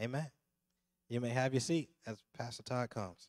Amen. 0.00 0.30
You 1.08 1.20
may 1.20 1.28
have 1.28 1.52
your 1.52 1.60
seat 1.60 1.90
as 2.06 2.22
Pastor 2.36 2.62
Todd 2.62 2.90
comes. 2.90 3.28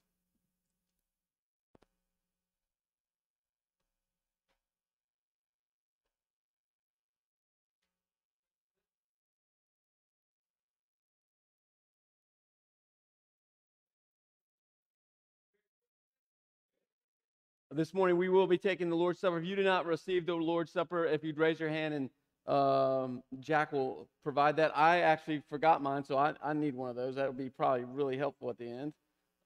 This 17.75 17.91
morning 17.91 18.17
we 18.17 18.29
will 18.29 18.45
be 18.45 18.59
taking 18.59 18.91
the 18.91 18.95
Lord's 18.95 19.19
Supper. 19.19 19.39
If 19.39 19.45
you 19.45 19.55
do 19.55 19.63
not 19.63 19.87
receive 19.87 20.27
the 20.27 20.35
Lord's 20.35 20.71
Supper, 20.71 21.05
if 21.05 21.23
you'd 21.23 21.39
raise 21.39 21.59
your 21.59 21.69
hand 21.69 21.95
and 21.95 22.11
um, 22.47 23.23
Jack 23.39 23.71
will 23.71 24.07
provide 24.23 24.57
that. 24.57 24.77
I 24.77 25.01
actually 25.01 25.41
forgot 25.49 25.81
mine, 25.81 26.03
so 26.03 26.17
I, 26.17 26.33
I 26.43 26.53
need 26.53 26.75
one 26.75 26.89
of 26.89 26.95
those. 26.95 27.15
That 27.15 27.27
would 27.27 27.37
be 27.37 27.49
probably 27.49 27.85
really 27.85 28.17
helpful 28.17 28.49
at 28.49 28.57
the 28.57 28.69
end 28.69 28.93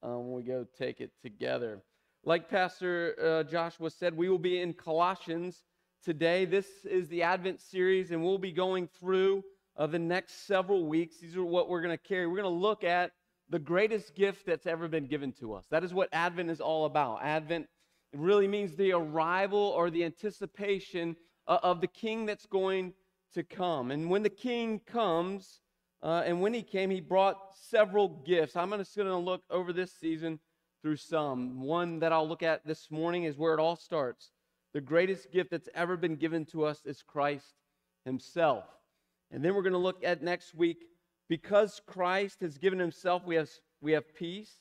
um, 0.02 0.30
when 0.30 0.32
we 0.32 0.42
go 0.42 0.66
take 0.78 1.00
it 1.00 1.12
together. 1.22 1.82
Like 2.24 2.50
Pastor 2.50 3.14
uh, 3.22 3.48
Joshua 3.48 3.90
said, 3.90 4.16
we 4.16 4.28
will 4.28 4.38
be 4.38 4.60
in 4.60 4.72
Colossians 4.74 5.62
today. 6.04 6.44
This 6.44 6.66
is 6.84 7.08
the 7.08 7.22
Advent 7.22 7.60
series, 7.60 8.10
and 8.10 8.22
we'll 8.22 8.38
be 8.38 8.52
going 8.52 8.88
through 8.98 9.44
uh, 9.76 9.86
the 9.86 9.98
next 9.98 10.46
several 10.46 10.86
weeks. 10.86 11.18
These 11.20 11.36
are 11.36 11.44
what 11.44 11.68
we're 11.68 11.82
going 11.82 11.96
to 11.96 12.02
carry. 12.02 12.26
We're 12.26 12.42
going 12.42 12.52
to 12.52 12.60
look 12.60 12.82
at 12.82 13.12
the 13.48 13.58
greatest 13.58 14.14
gift 14.14 14.44
that's 14.44 14.66
ever 14.66 14.88
been 14.88 15.06
given 15.06 15.32
to 15.34 15.54
us. 15.54 15.66
That 15.70 15.84
is 15.84 15.94
what 15.94 16.08
Advent 16.12 16.50
is 16.50 16.60
all 16.60 16.84
about. 16.84 17.22
Advent 17.22 17.66
really 18.14 18.48
means 18.48 18.74
the 18.74 18.92
arrival 18.92 19.58
or 19.58 19.90
the 19.90 20.04
anticipation 20.04 21.16
of 21.56 21.80
the 21.80 21.86
king 21.86 22.26
that's 22.26 22.46
going 22.46 22.92
to 23.34 23.42
come. 23.42 23.90
And 23.90 24.10
when 24.10 24.22
the 24.22 24.30
king 24.30 24.80
comes, 24.86 25.60
uh, 26.02 26.22
and 26.24 26.40
when 26.40 26.54
he 26.54 26.62
came, 26.62 26.90
he 26.90 27.00
brought 27.00 27.38
several 27.54 28.08
gifts. 28.08 28.54
I'm 28.54 28.70
going 28.70 28.84
to 28.84 29.16
look 29.16 29.42
over 29.50 29.72
this 29.72 29.92
season 29.92 30.38
through 30.82 30.96
some. 30.96 31.60
One 31.60 31.98
that 32.00 32.12
I'll 32.12 32.28
look 32.28 32.42
at 32.42 32.64
this 32.64 32.90
morning 32.90 33.24
is 33.24 33.36
where 33.36 33.54
it 33.54 33.60
all 33.60 33.76
starts. 33.76 34.30
The 34.74 34.80
greatest 34.80 35.32
gift 35.32 35.50
that's 35.50 35.68
ever 35.74 35.96
been 35.96 36.16
given 36.16 36.44
to 36.46 36.64
us 36.64 36.82
is 36.84 37.02
Christ 37.02 37.54
himself. 38.04 38.64
And 39.30 39.44
then 39.44 39.54
we're 39.54 39.62
going 39.62 39.72
to 39.72 39.78
look 39.78 40.04
at 40.04 40.22
next 40.22 40.54
week 40.54 40.84
because 41.28 41.80
Christ 41.86 42.40
has 42.40 42.58
given 42.58 42.78
himself, 42.78 43.24
we 43.26 43.34
have, 43.34 43.50
we 43.80 43.92
have 43.92 44.14
peace. 44.14 44.52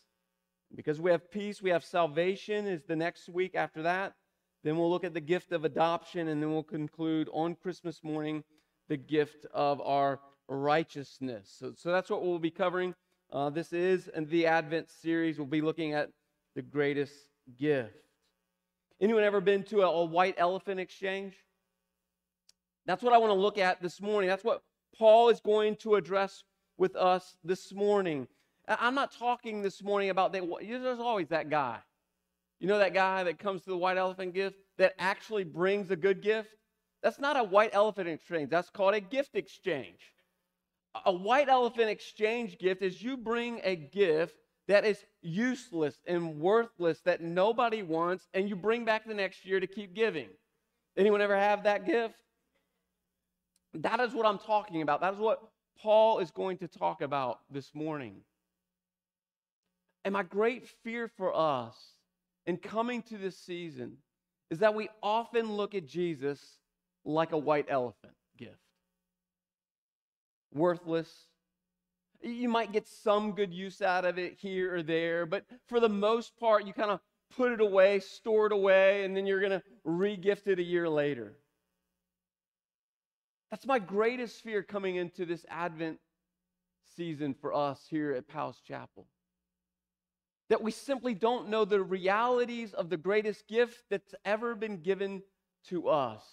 Because 0.75 0.99
we 0.99 1.11
have 1.11 1.31
peace, 1.31 1.61
we 1.61 1.69
have 1.69 1.85
salvation, 1.85 2.67
is 2.67 2.83
the 2.83 2.95
next 2.95 3.29
week 3.29 3.55
after 3.55 3.83
that. 3.83 4.15
Then 4.67 4.75
we'll 4.75 4.89
look 4.89 5.05
at 5.05 5.13
the 5.13 5.21
gift 5.21 5.53
of 5.53 5.63
adoption, 5.63 6.27
and 6.27 6.43
then 6.43 6.51
we'll 6.51 6.61
conclude 6.61 7.29
on 7.31 7.55
Christmas 7.55 8.03
morning 8.03 8.43
the 8.89 8.97
gift 8.97 9.45
of 9.53 9.79
our 9.79 10.19
righteousness. 10.49 11.55
So, 11.57 11.71
so 11.73 11.89
that's 11.93 12.09
what 12.09 12.21
we'll 12.21 12.37
be 12.37 12.51
covering. 12.51 12.93
Uh, 13.31 13.49
this 13.49 13.71
is 13.71 14.09
in 14.09 14.25
the 14.25 14.45
Advent 14.45 14.89
series. 14.89 15.37
We'll 15.37 15.47
be 15.47 15.61
looking 15.61 15.93
at 15.93 16.09
the 16.53 16.61
greatest 16.61 17.13
gift. 17.57 17.95
Anyone 18.99 19.23
ever 19.23 19.39
been 19.39 19.63
to 19.63 19.83
a, 19.83 19.89
a 19.89 20.03
white 20.03 20.35
elephant 20.37 20.81
exchange? 20.81 21.35
That's 22.85 23.01
what 23.01 23.13
I 23.13 23.19
want 23.19 23.29
to 23.29 23.39
look 23.39 23.57
at 23.57 23.81
this 23.81 24.01
morning. 24.01 24.29
That's 24.29 24.43
what 24.43 24.63
Paul 24.97 25.29
is 25.29 25.39
going 25.39 25.77
to 25.77 25.95
address 25.95 26.43
with 26.77 26.97
us 26.97 27.37
this 27.41 27.71
morning. 27.73 28.27
I'm 28.67 28.95
not 28.95 29.13
talking 29.17 29.61
this 29.61 29.81
morning 29.81 30.09
about 30.09 30.33
that. 30.33 30.43
There's 30.61 30.99
always 30.99 31.29
that 31.29 31.49
guy. 31.49 31.77
You 32.59 32.67
know 32.67 32.79
that 32.79 32.93
guy 32.93 33.23
that 33.23 33.39
comes 33.39 33.63
to 33.63 33.69
the 33.69 33.77
white 33.77 33.97
elephant 33.97 34.33
gift 34.33 34.57
that 34.77 34.93
actually 34.97 35.43
brings 35.43 35.91
a 35.91 35.95
good 35.95 36.21
gift? 36.21 36.49
That's 37.03 37.19
not 37.19 37.37
a 37.37 37.43
white 37.43 37.69
elephant 37.73 38.09
exchange. 38.09 38.49
That's 38.49 38.69
called 38.69 38.95
a 38.95 38.99
gift 38.99 39.35
exchange. 39.35 39.99
A 41.05 41.13
white 41.13 41.49
elephant 41.49 41.89
exchange 41.89 42.57
gift 42.57 42.81
is 42.81 43.01
you 43.01 43.17
bring 43.17 43.61
a 43.63 43.75
gift 43.75 44.35
that 44.67 44.83
is 44.85 45.05
useless 45.21 45.95
and 46.07 46.39
worthless 46.39 46.99
that 47.01 47.21
nobody 47.21 47.83
wants, 47.83 48.27
and 48.33 48.49
you 48.49 48.55
bring 48.55 48.83
back 48.83 49.05
the 49.05 49.13
next 49.13 49.45
year 49.45 49.59
to 49.59 49.67
keep 49.67 49.93
giving. 49.93 50.27
Anyone 50.97 51.21
ever 51.21 51.37
have 51.37 51.63
that 51.63 51.85
gift? 51.85 52.15
That 53.75 53.99
is 53.99 54.13
what 54.13 54.25
I'm 54.25 54.39
talking 54.39 54.81
about. 54.81 55.01
That 55.01 55.13
is 55.13 55.19
what 55.19 55.39
Paul 55.79 56.19
is 56.19 56.31
going 56.31 56.57
to 56.57 56.67
talk 56.67 57.01
about 57.01 57.39
this 57.51 57.73
morning. 57.75 58.15
And 60.03 60.13
my 60.13 60.23
great 60.23 60.67
fear 60.83 61.07
for 61.17 61.35
us 61.35 61.75
in 62.47 62.57
coming 62.57 63.03
to 63.03 63.17
this 63.17 63.37
season 63.37 63.97
is 64.49 64.59
that 64.59 64.73
we 64.73 64.89
often 65.03 65.51
look 65.51 65.75
at 65.75 65.85
Jesus 65.85 66.41
like 67.03 67.33
a 67.33 67.37
white 67.37 67.67
elephant 67.69 68.13
gift. 68.37 68.55
Worthless. 70.53 71.11
You 72.21 72.49
might 72.49 72.71
get 72.71 72.87
some 72.87 73.33
good 73.33 73.53
use 73.53 73.81
out 73.81 74.05
of 74.05 74.17
it 74.17 74.37
here 74.39 74.75
or 74.75 74.81
there, 74.81 75.25
but 75.25 75.43
for 75.67 75.79
the 75.79 75.89
most 75.89 76.37
part, 76.39 76.65
you 76.65 76.73
kind 76.73 76.89
of 76.89 76.99
put 77.35 77.51
it 77.51 77.61
away, 77.61 77.99
store 77.99 78.47
it 78.47 78.53
away, 78.53 79.03
and 79.03 79.15
then 79.15 79.27
you're 79.27 79.41
going 79.41 79.51
to 79.51 79.63
regift 79.85 80.47
it 80.47 80.57
a 80.57 80.63
year 80.63 80.89
later. 80.89 81.37
That's 83.51 83.67
my 83.67 83.79
greatest 83.79 84.41
fear 84.41 84.63
coming 84.63 84.95
into 84.95 85.25
this 85.25 85.45
Advent 85.49 85.99
season 86.95 87.35
for 87.39 87.53
us 87.53 87.85
here 87.89 88.13
at 88.13 88.27
Powell's 88.27 88.61
Chapel 88.65 89.05
that 90.49 90.61
we 90.61 90.71
simply 90.71 91.13
don't 91.13 91.49
know 91.49 91.65
the 91.65 91.81
realities 91.81 92.73
of 92.73 92.89
the 92.89 92.97
greatest 92.97 93.47
gift 93.47 93.83
that's 93.89 94.15
ever 94.25 94.55
been 94.55 94.81
given 94.81 95.21
to 95.67 95.89
us. 95.89 96.23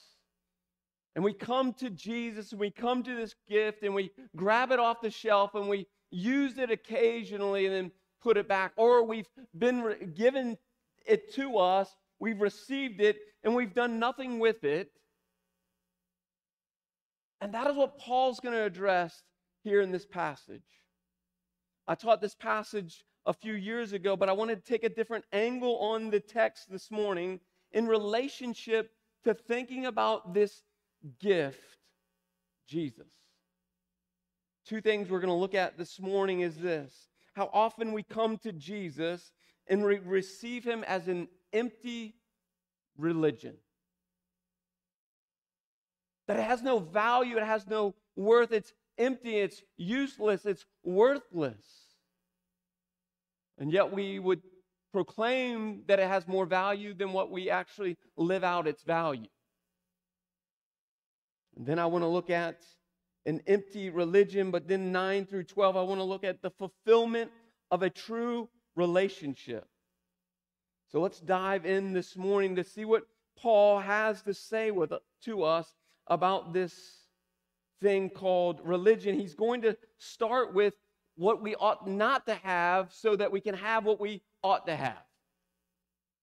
And 1.14 1.24
we 1.24 1.32
come 1.32 1.72
to 1.74 1.90
Jesus 1.90 2.52
and 2.52 2.60
we 2.60 2.70
come 2.70 3.02
to 3.04 3.14
this 3.14 3.34
gift 3.48 3.82
and 3.82 3.94
we 3.94 4.10
grab 4.34 4.72
it 4.72 4.78
off 4.78 5.00
the 5.00 5.10
shelf 5.10 5.54
and 5.54 5.68
we 5.68 5.86
use 6.10 6.58
it 6.58 6.70
occasionally 6.70 7.66
and 7.66 7.74
then 7.74 7.92
put 8.22 8.36
it 8.36 8.48
back. 8.48 8.72
Or 8.76 9.04
we've 9.04 9.28
been 9.56 9.82
re- 9.82 10.06
given 10.06 10.56
it 11.06 11.32
to 11.34 11.58
us, 11.58 11.94
we've 12.18 12.40
received 12.40 13.00
it, 13.00 13.18
and 13.44 13.54
we've 13.54 13.74
done 13.74 13.98
nothing 13.98 14.38
with 14.38 14.64
it. 14.64 14.90
And 17.40 17.52
that 17.54 17.66
is 17.68 17.76
what 17.76 17.98
Paul's 17.98 18.40
going 18.40 18.54
to 18.54 18.64
address 18.64 19.22
here 19.62 19.82
in 19.82 19.92
this 19.92 20.06
passage. 20.06 20.62
I 21.86 21.94
taught 21.94 22.20
this 22.20 22.34
passage 22.34 23.04
a 23.26 23.32
few 23.32 23.54
years 23.54 23.92
ago, 23.92 24.16
but 24.16 24.28
I 24.28 24.32
want 24.32 24.50
to 24.50 24.56
take 24.56 24.84
a 24.84 24.88
different 24.88 25.24
angle 25.32 25.78
on 25.78 26.10
the 26.10 26.20
text 26.20 26.70
this 26.70 26.90
morning 26.90 27.40
in 27.72 27.86
relationship 27.86 28.90
to 29.24 29.34
thinking 29.34 29.86
about 29.86 30.34
this 30.34 30.62
gift, 31.20 31.78
Jesus. 32.68 33.08
Two 34.66 34.80
things 34.80 35.10
we're 35.10 35.20
going 35.20 35.28
to 35.28 35.34
look 35.34 35.54
at 35.54 35.76
this 35.76 36.00
morning 36.00 36.40
is 36.40 36.56
this 36.56 37.08
how 37.34 37.50
often 37.52 37.92
we 37.92 38.02
come 38.02 38.38
to 38.38 38.52
Jesus 38.52 39.32
and 39.66 39.84
re- 39.84 39.98
receive 39.98 40.64
him 40.64 40.84
as 40.84 41.08
an 41.08 41.28
empty 41.52 42.14
religion. 42.96 43.56
That 46.28 46.38
it 46.38 46.44
has 46.44 46.62
no 46.62 46.78
value, 46.78 47.36
it 47.36 47.44
has 47.44 47.66
no 47.66 47.94
worth, 48.16 48.52
it's 48.52 48.72
empty, 48.98 49.38
it's 49.38 49.62
useless, 49.76 50.44
it's 50.46 50.64
worthless. 50.82 51.64
And 53.58 53.72
yet 53.72 53.92
we 53.92 54.18
would 54.18 54.42
proclaim 54.92 55.82
that 55.86 55.98
it 55.98 56.08
has 56.08 56.26
more 56.28 56.46
value 56.46 56.94
than 56.94 57.12
what 57.12 57.30
we 57.30 57.50
actually 57.50 57.96
live 58.16 58.44
out 58.44 58.66
its 58.66 58.82
value. 58.82 59.28
And 61.56 61.66
then 61.66 61.78
I 61.78 61.86
want 61.86 62.02
to 62.02 62.08
look 62.08 62.30
at 62.30 62.62
an 63.26 63.40
empty 63.46 63.90
religion, 63.90 64.50
but 64.50 64.68
then 64.68 64.92
9 64.92 65.26
through 65.26 65.44
12, 65.44 65.76
I 65.76 65.82
want 65.82 66.00
to 66.00 66.04
look 66.04 66.24
at 66.24 66.42
the 66.42 66.50
fulfillment 66.50 67.30
of 67.70 67.82
a 67.82 67.90
true 67.90 68.48
relationship. 68.76 69.66
So 70.90 71.00
let's 71.00 71.20
dive 71.20 71.64
in 71.64 71.92
this 71.92 72.16
morning 72.16 72.56
to 72.56 72.64
see 72.64 72.84
what 72.84 73.02
Paul 73.36 73.80
has 73.80 74.22
to 74.22 74.34
say 74.34 74.70
with, 74.70 74.92
to 75.24 75.42
us 75.42 75.74
about 76.06 76.52
this 76.52 77.03
thing 77.84 78.08
called 78.08 78.62
religion. 78.64 79.20
He's 79.20 79.34
going 79.34 79.60
to 79.62 79.76
start 79.98 80.54
with 80.54 80.72
what 81.16 81.42
we 81.42 81.54
ought 81.54 81.86
not 81.86 82.24
to 82.26 82.34
have 82.36 82.90
so 82.94 83.14
that 83.14 83.30
we 83.30 83.42
can 83.42 83.54
have 83.54 83.84
what 83.84 84.00
we 84.00 84.22
ought 84.42 84.66
to 84.66 84.74
have. 84.74 85.04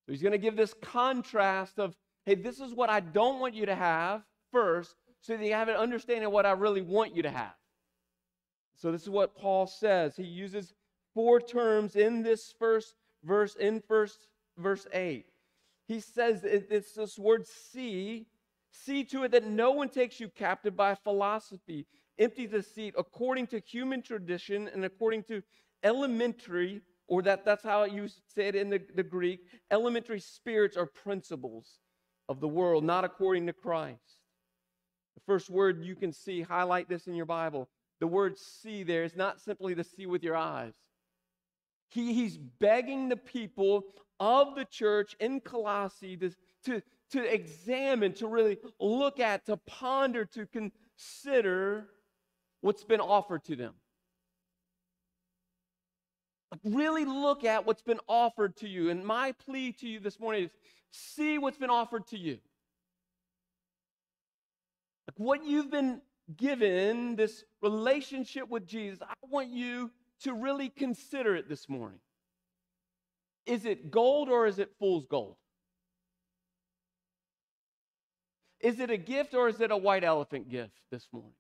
So 0.06 0.12
he's 0.12 0.24
going 0.24 0.32
to 0.32 0.40
give 0.40 0.58
this 0.58 0.74
contrast 0.82 1.78
of, 1.78 1.96
hey, 2.26 2.34
this 2.34 2.60
is 2.60 2.74
what 2.74 2.90
I 2.90 3.00
don't 3.00 3.40
want 3.40 3.54
you 3.54 3.68
to 3.68 3.76
have 3.76 4.24
first, 4.52 4.96
so 5.22 5.38
that 5.38 5.46
you 5.46 5.54
have 5.54 5.70
an 5.70 5.76
understanding 5.76 6.26
of 6.26 6.32
what 6.32 6.48
I 6.48 6.52
really 6.54 6.82
want 6.82 7.16
you 7.16 7.22
to 7.22 7.30
have. 7.30 7.54
So 8.76 8.92
this 8.92 9.04
is 9.04 9.10
what 9.10 9.38
Paul 9.38 9.68
says. 9.68 10.16
He 10.16 10.24
uses 10.24 10.74
four 11.14 11.40
terms 11.40 11.96
in 11.96 12.24
this 12.24 12.56
first 12.58 12.96
verse, 13.24 13.56
in 13.56 13.84
first 13.88 14.26
verse 14.58 14.88
8. 14.92 15.28
He 15.88 16.00
says 16.00 16.44
it's 16.44 16.96
this 16.96 17.20
word 17.20 17.46
see. 17.46 18.26
See 18.72 19.04
to 19.06 19.24
it 19.24 19.32
that 19.32 19.46
no 19.46 19.72
one 19.72 19.90
takes 19.90 20.20
you 20.20 20.30
captive 20.30 20.76
by 20.76 20.96
philosophy, 20.96 21.86
empty 22.18 22.48
deceit, 22.48 22.94
according 22.98 23.48
to 23.48 23.60
human 23.60 24.02
tradition 24.02 24.70
and 24.74 24.86
according 24.86 25.24
to 25.24 25.44
elementary, 25.84 26.82
or 27.08 27.22
that, 27.24 27.44
that's 27.46 27.64
how 27.64 27.84
you 27.84 28.08
say 28.08 28.48
it 28.48 28.56
in 28.56 28.70
the, 28.70 28.82
the 28.96 29.04
Greek, 29.04 29.42
elementary 29.72 30.20
spirits 30.20 30.78
or 30.78 30.86
principles 30.86 31.80
of 32.30 32.40
the 32.40 32.48
world, 32.48 32.84
not 32.84 33.04
according 33.04 33.46
to 33.48 33.54
Christ. 33.54 34.20
The 35.16 35.22
first 35.26 35.50
word 35.50 35.84
you 35.84 35.96
can 35.96 36.14
see, 36.14 36.42
highlight 36.42 36.88
this 36.88 37.08
in 37.08 37.16
your 37.16 37.26
Bible. 37.26 37.70
The 38.00 38.08
word 38.08 38.38
see 38.38 38.84
there 38.84 39.04
is 39.04 39.16
not 39.16 39.42
simply 39.42 39.76
to 39.76 39.84
see 39.84 40.06
with 40.06 40.24
your 40.24 40.38
eyes. 40.38 40.74
He, 41.90 42.14
he's 42.14 42.38
begging 42.38 43.10
the 43.10 43.18
people 43.18 43.84
of 44.20 44.56
the 44.56 44.66
church 44.66 45.16
in 45.20 45.42
Colossae 45.42 46.16
to, 46.18 46.32
to, 46.66 46.82
to 47.12 47.34
examine, 47.34 48.14
to 48.14 48.28
really 48.28 48.58
look 48.80 49.20
at, 49.20 49.46
to 49.46 49.58
ponder, 49.58 50.26
to 50.26 50.46
consider 50.48 51.88
what's 52.62 52.84
been 52.84 53.02
offered 53.02 53.44
to 53.46 53.56
them. 53.56 53.74
Really 56.64 57.06
look 57.06 57.44
at 57.44 57.66
what's 57.66 57.82
been 57.82 58.00
offered 58.08 58.58
to 58.58 58.68
you. 58.68 58.90
And 58.90 59.06
my 59.06 59.32
plea 59.32 59.72
to 59.74 59.88
you 59.88 60.00
this 60.00 60.20
morning 60.20 60.44
is 60.44 60.52
see 60.92 61.38
what's 61.38 61.58
been 61.58 61.70
offered 61.70 62.08
to 62.08 62.18
you. 62.18 62.40
Like 65.08 65.18
what 65.18 65.46
you've 65.46 65.72
been 65.72 66.02
given, 66.36 67.16
this 67.16 67.44
relationship 67.62 68.50
with 68.50 68.68
Jesus, 68.68 69.00
I 69.02 69.14
want 69.30 69.50
you 69.50 69.92
to 70.24 70.34
really 70.34 70.70
consider 70.70 71.36
it 71.36 71.50
this 71.50 71.68
morning. 71.68 72.00
Is 73.46 73.66
it 73.66 73.90
gold 73.90 74.30
or 74.30 74.46
is 74.46 74.60
it 74.60 74.72
fool's 74.78 75.06
gold? 75.10 75.36
Is 78.62 78.80
it 78.80 78.90
a 78.90 78.98
gift 78.98 79.34
or 79.34 79.50
is 79.50 79.60
it 79.60 79.72
a 79.72 79.78
white 79.78 80.04
elephant 80.04 80.50
gift 80.50 80.74
this 80.92 81.08
morning? 81.12 81.34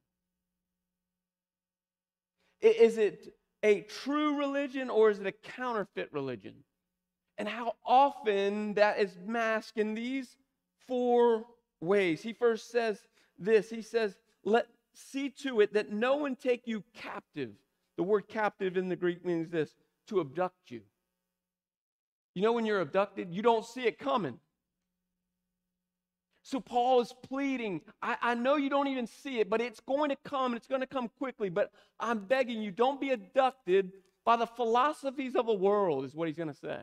Is 2.61 2.97
it 2.97 3.33
a 3.63 3.81
true 3.81 4.37
religion 4.37 4.89
or 4.89 5.09
is 5.09 5.19
it 5.19 5.27
a 5.27 5.31
counterfeit 5.31 6.09
religion? 6.11 6.55
And 7.37 7.47
how 7.47 7.73
often 7.85 8.75
that 8.75 8.99
is 8.99 9.17
masked 9.25 9.77
in 9.77 9.93
these 9.93 10.35
four 10.87 11.45
ways. 11.81 12.21
He 12.21 12.33
first 12.33 12.71
says 12.71 12.99
this 13.37 13.69
He 13.69 13.81
says, 13.81 14.17
Let 14.43 14.67
see 14.93 15.29
to 15.41 15.61
it 15.61 15.73
that 15.73 15.91
no 15.91 16.17
one 16.17 16.35
take 16.35 16.67
you 16.67 16.83
captive. 16.93 17.51
The 17.97 18.03
word 18.03 18.27
captive 18.27 18.77
in 18.77 18.89
the 18.89 18.95
Greek 18.95 19.25
means 19.25 19.49
this 19.49 19.75
to 20.07 20.21
abduct 20.21 20.69
you. 20.69 20.81
You 22.33 22.41
know, 22.41 22.53
when 22.53 22.65
you're 22.65 22.81
abducted, 22.81 23.33
you 23.33 23.41
don't 23.41 23.65
see 23.65 23.81
it 23.81 23.99
coming. 23.99 24.39
So 26.43 26.59
Paul 26.59 27.01
is 27.01 27.13
pleading, 27.23 27.81
I, 28.01 28.17
I, 28.21 28.33
know 28.33 28.55
you 28.55 28.69
don't 28.69 28.87
even 28.87 29.05
see 29.05 29.39
it, 29.39 29.49
but 29.49 29.61
it's 29.61 29.79
going 29.79 30.09
to 30.09 30.17
come 30.25 30.51
and 30.51 30.55
it's 30.55 30.67
going 30.67 30.81
to 30.81 30.87
come 30.87 31.07
quickly. 31.19 31.49
But 31.49 31.71
I'm 31.99 32.25
begging 32.25 32.61
you, 32.61 32.71
don't 32.71 32.99
be 32.99 33.11
abducted 33.11 33.91
by 34.25 34.37
the 34.37 34.47
philosophies 34.47 35.35
of 35.35 35.45
the 35.45 35.53
world, 35.53 36.03
is 36.03 36.15
what 36.15 36.27
he's 36.27 36.37
going 36.37 36.49
to 36.49 36.55
say. 36.55 36.79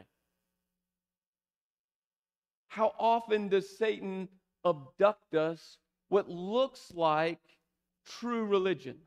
How 2.68 2.92
often 2.98 3.48
does 3.48 3.76
Satan 3.76 4.28
abduct 4.64 5.34
us 5.34 5.78
what 6.08 6.28
looks 6.28 6.92
like 6.94 7.40
true 8.06 8.44
religion? 8.44 8.98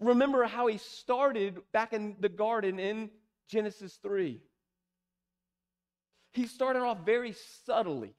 Remember 0.00 0.44
how 0.44 0.66
he 0.66 0.78
started 0.78 1.58
back 1.72 1.92
in 1.92 2.16
the 2.20 2.28
garden 2.28 2.78
in 2.78 3.10
Genesis 3.48 3.98
3 4.02 4.40
he 6.36 6.46
started 6.46 6.80
off 6.80 6.98
very 7.04 7.34
subtly. 7.64 8.14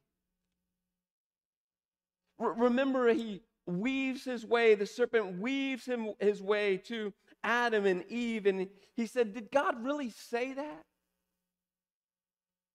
R- 2.39 2.53
remember, 2.53 3.13
he 3.13 3.43
weaves 3.67 4.23
his 4.23 4.45
way, 4.45 4.75
the 4.75 4.85
serpent 4.85 5.39
weaves 5.39 5.85
him 5.85 6.13
his 6.19 6.41
way 6.41 6.77
to 6.77 7.13
Adam 7.43 7.85
and 7.85 8.03
Eve, 8.09 8.47
and 8.47 8.67
he 8.95 9.05
said, 9.05 9.33
Did 9.33 9.51
God 9.51 9.83
really 9.83 10.09
say 10.09 10.53
that? 10.53 10.83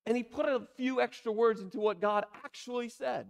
And 0.07 0.17
he 0.17 0.23
put 0.23 0.47
a 0.47 0.63
few 0.77 1.01
extra 1.01 1.33
words 1.33 1.61
into 1.61 1.79
what 1.79 2.01
God 2.01 2.25
actually 2.45 2.89
said. 2.89 3.27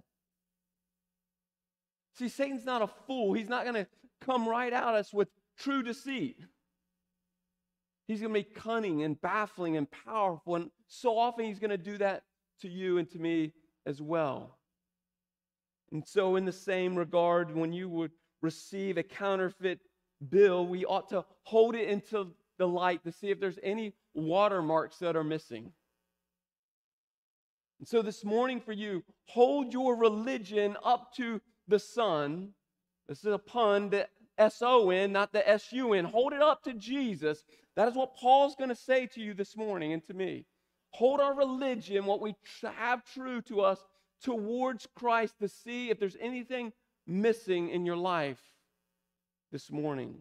See, 2.19 2.29
Satan's 2.29 2.65
not 2.65 2.83
a 2.83 2.91
fool. 3.07 3.33
He's 3.33 3.49
not 3.49 3.65
going 3.65 3.75
to 3.75 3.87
come 4.21 4.47
right 4.49 4.73
at 4.73 4.95
us 4.95 5.13
with 5.13 5.29
true 5.59 5.83
deceit. 5.83 6.39
He's 8.07 8.21
going 8.21 8.35
to 8.35 8.41
be 8.41 8.45
cunning 8.45 9.03
and 9.03 9.21
baffling 9.21 9.77
and 9.77 9.89
powerful. 9.91 10.57
And 10.57 10.71
so 10.89 11.17
often 11.17 11.45
he's 11.45 11.59
going 11.59 11.71
to 11.71 11.79
do 11.79 11.99
that 11.99 12.25
to 12.61 12.69
you 12.69 12.99
and 12.99 13.09
to 13.11 13.19
me 13.19 13.53
as 13.87 14.01
well. 14.01 14.59
And 15.93 16.07
so, 16.07 16.37
in 16.37 16.45
the 16.45 16.53
same 16.53 16.97
regard, 16.97 17.55
when 17.55 17.73
you 17.73 17.89
would 17.91 18.13
receive 18.41 18.97
a 18.97 19.03
counterfeit 19.03 19.81
bill, 20.31 20.67
we 20.67 20.87
ought 20.87 21.11
to 21.11 21.25
hold 21.43 21.75
it 21.75 21.89
into 21.89 22.29
the 22.59 22.67
light 22.67 23.05
to 23.05 23.13
see 23.13 23.31
if 23.31 23.39
there's 23.39 23.59
any 23.63 23.93
watermarks 24.15 24.97
that 24.99 25.17
are 25.17 25.25
missing. 25.25 25.71
And 27.79 27.87
so, 27.87 28.01
this 28.01 28.25
morning 28.25 28.61
for 28.61 28.73
you, 28.73 29.03
hold 29.27 29.73
your 29.73 29.97
religion 29.97 30.77
up 30.83 31.13
to 31.17 31.43
the 31.69 31.79
sun. 31.79 32.55
This 33.07 33.19
is 33.19 33.33
a 33.33 33.39
pun, 33.39 33.91
the 33.91 34.09
S 34.39 34.63
O 34.63 34.91
N, 34.91 35.13
not 35.13 35.33
the 35.33 35.47
S 35.47 35.73
U 35.73 35.93
N. 35.93 36.07
Hold 36.07 36.33
it 36.33 36.41
up 36.41 36.63
to 36.63 36.73
Jesus 36.73 37.45
that 37.77 37.89
is 37.89 37.95
what 37.95 38.17
Paul's 38.17 38.55
going 38.57 38.71
to 38.71 38.77
say 38.77 39.07
to 39.07 39.21
you 39.21 39.35
this 39.35 39.57
morning 39.57 39.93
and 39.93 40.05
to 40.07 40.15
me. 40.15 40.45
Hold 40.91 41.21
our 41.21 41.35
religion, 41.35 42.05
what 42.05 42.21
we 42.21 42.35
have 42.77 43.05
true 43.05 43.41
to 43.43 43.63
us, 43.63 43.79
towards 44.23 44.87
Christ 44.95 45.39
to 45.41 45.49
see 45.49 45.91
if 45.91 45.99
there's 45.99 46.17
anything 46.21 46.73
missing 47.07 47.71
in 47.71 47.87
your 47.87 47.97
life 47.97 48.41
this 49.51 49.71
morning. 49.71 50.19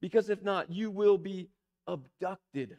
Because 0.00 0.30
if 0.30 0.42
not, 0.42 0.70
you 0.70 0.90
will 0.90 1.18
be 1.18 1.48
abducted 1.86 2.76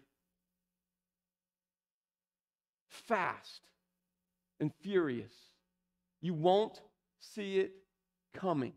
fast 2.90 3.62
and 4.60 4.72
furious. 4.82 5.34
You 6.22 6.34
won't 6.34 6.82
see 7.20 7.60
it 7.60 7.74
coming. 8.34 8.74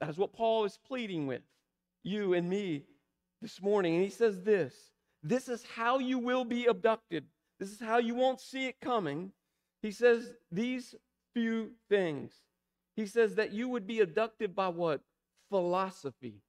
That 0.00 0.10
is 0.10 0.16
what 0.16 0.32
Paul 0.32 0.64
is 0.64 0.78
pleading 0.86 1.26
with 1.26 1.42
you 2.02 2.34
and 2.34 2.48
me 2.48 2.84
this 3.40 3.60
morning. 3.60 3.94
And 3.94 4.04
he 4.04 4.10
says 4.10 4.42
this 4.42 4.74
this 5.22 5.48
is 5.48 5.64
how 5.74 5.98
you 5.98 6.18
will 6.18 6.44
be 6.44 6.66
abducted. 6.66 7.24
This 7.58 7.70
is 7.70 7.80
how 7.80 7.98
you 7.98 8.14
won't 8.14 8.40
see 8.40 8.66
it 8.66 8.80
coming. 8.80 9.32
He 9.82 9.90
says 9.90 10.32
these 10.50 10.94
few 11.34 11.72
things. 11.88 12.32
He 12.96 13.06
says 13.06 13.34
that 13.36 13.52
you 13.52 13.68
would 13.68 13.86
be 13.86 14.00
abducted 14.00 14.54
by 14.54 14.68
what? 14.68 15.00
Philosophy. 15.50 16.42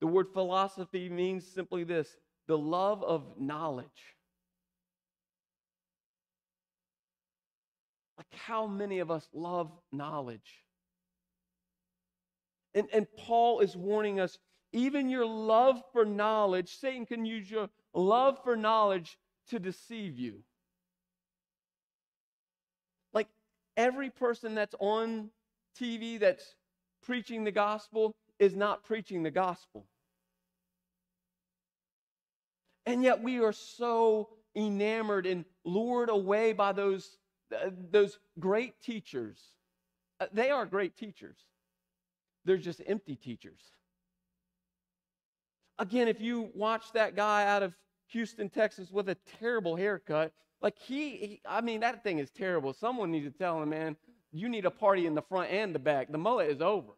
The 0.00 0.06
word 0.06 0.28
philosophy 0.32 1.08
means 1.08 1.46
simply 1.46 1.84
this 1.84 2.16
the 2.48 2.58
love 2.58 3.02
of 3.04 3.24
knowledge. 3.38 3.86
Like 8.18 8.40
how 8.40 8.66
many 8.66 8.98
of 8.98 9.10
us 9.10 9.28
love 9.32 9.70
knowledge? 9.92 10.64
And, 12.74 12.88
and 12.92 13.06
Paul 13.16 13.60
is 13.60 13.76
warning 13.76 14.18
us 14.18 14.38
even 14.72 15.08
your 15.08 15.26
love 15.26 15.82
for 15.92 16.04
knowledge, 16.04 16.78
Satan 16.78 17.06
can 17.06 17.24
use 17.24 17.50
your 17.50 17.68
love 17.94 18.38
for 18.42 18.56
knowledge 18.56 19.18
to 19.48 19.58
deceive 19.58 20.18
you. 20.18 20.42
Like 23.12 23.28
every 23.76 24.10
person 24.10 24.54
that's 24.54 24.74
on 24.80 25.30
TV 25.80 26.18
that's 26.18 26.56
preaching 27.02 27.44
the 27.44 27.52
gospel 27.52 28.14
is 28.38 28.56
not 28.56 28.84
preaching 28.84 29.22
the 29.22 29.30
gospel. 29.30 29.86
And 32.86 33.02
yet 33.02 33.22
we 33.22 33.40
are 33.40 33.52
so 33.52 34.30
enamored 34.56 35.26
and 35.26 35.44
lured 35.64 36.08
away 36.10 36.52
by 36.52 36.72
those, 36.72 37.18
uh, 37.54 37.70
those 37.90 38.18
great 38.38 38.80
teachers. 38.82 39.38
Uh, 40.20 40.26
they 40.32 40.50
are 40.50 40.66
great 40.66 40.96
teachers, 40.96 41.36
they're 42.44 42.56
just 42.56 42.82
empty 42.86 43.16
teachers. 43.16 43.60
Again, 45.78 46.08
if 46.08 46.20
you 46.20 46.50
watch 46.54 46.92
that 46.92 47.16
guy 47.16 47.46
out 47.46 47.62
of 47.62 47.74
Houston, 48.08 48.48
Texas 48.48 48.90
with 48.90 49.08
a 49.08 49.16
terrible 49.40 49.74
haircut, 49.76 50.32
like 50.60 50.78
he, 50.78 51.10
he, 51.16 51.40
I 51.48 51.60
mean, 51.60 51.80
that 51.80 52.04
thing 52.04 52.18
is 52.18 52.30
terrible. 52.30 52.72
Someone 52.72 53.10
needs 53.10 53.26
to 53.26 53.36
tell 53.36 53.60
him, 53.62 53.70
man, 53.70 53.96
you 54.32 54.48
need 54.48 54.64
a 54.64 54.70
party 54.70 55.06
in 55.06 55.14
the 55.14 55.22
front 55.22 55.50
and 55.50 55.74
the 55.74 55.78
back. 55.78 56.10
The 56.10 56.18
mullet 56.18 56.50
is 56.50 56.60
over. 56.60 56.92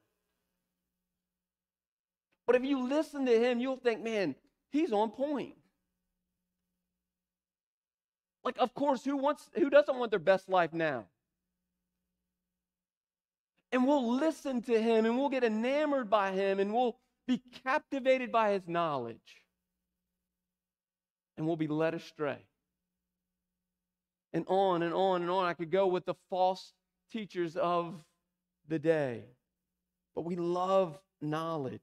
But 2.46 2.56
if 2.56 2.64
you 2.64 2.86
listen 2.86 3.24
to 3.26 3.32
him, 3.32 3.58
you'll 3.58 3.76
think, 3.76 4.02
man, 4.02 4.34
he's 4.70 4.92
on 4.92 5.10
point. 5.10 5.54
Like, 8.44 8.56
of 8.58 8.74
course, 8.74 9.02
who 9.02 9.16
wants 9.16 9.48
who 9.54 9.70
doesn't 9.70 9.96
want 9.96 10.10
their 10.10 10.18
best 10.18 10.50
life 10.50 10.74
now? 10.74 11.06
And 13.72 13.86
we'll 13.86 14.16
listen 14.16 14.60
to 14.62 14.80
him 14.80 15.06
and 15.06 15.18
we'll 15.18 15.30
get 15.30 15.42
enamored 15.42 16.10
by 16.10 16.32
him 16.32 16.60
and 16.60 16.72
we'll 16.72 16.96
be 17.26 17.42
captivated 17.64 18.30
by 18.30 18.52
his 18.52 18.62
knowledge. 18.66 19.42
And 21.36 21.46
we'll 21.46 21.56
be 21.56 21.68
led 21.68 21.94
astray. 21.94 22.38
And 24.32 24.44
on 24.48 24.82
and 24.82 24.94
on 24.94 25.22
and 25.22 25.30
on. 25.30 25.46
I 25.46 25.54
could 25.54 25.70
go 25.70 25.86
with 25.86 26.04
the 26.04 26.14
false 26.30 26.72
teachers 27.10 27.56
of 27.56 28.04
the 28.68 28.78
day. 28.78 29.24
But 30.14 30.24
we 30.24 30.36
love 30.36 30.98
knowledge. 31.20 31.80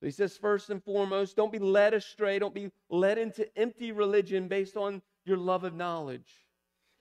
So 0.00 0.06
he 0.06 0.12
says, 0.12 0.36
first 0.36 0.70
and 0.70 0.82
foremost, 0.82 1.36
don't 1.36 1.52
be 1.52 1.60
led 1.60 1.94
astray. 1.94 2.38
Don't 2.38 2.54
be 2.54 2.70
led 2.90 3.18
into 3.18 3.46
empty 3.56 3.92
religion 3.92 4.48
based 4.48 4.76
on 4.76 5.00
your 5.24 5.36
love 5.36 5.62
of 5.62 5.74
knowledge. 5.74 6.28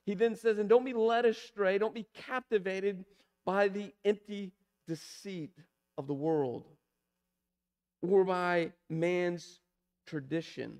He 0.05 0.13
then 0.13 0.35
says, 0.35 0.59
and 0.59 0.69
don't 0.69 0.85
be 0.85 0.93
led 0.93 1.25
astray. 1.25 1.77
Don't 1.77 1.95
be 1.95 2.07
captivated 2.13 3.05
by 3.43 3.69
the 3.69 3.91
empty 4.05 4.51
deceit 4.87 5.55
of 5.97 6.05
the 6.05 6.13
world 6.13 6.65
or 8.01 8.23
by 8.23 8.71
man's 8.89 9.59
tradition. 10.05 10.77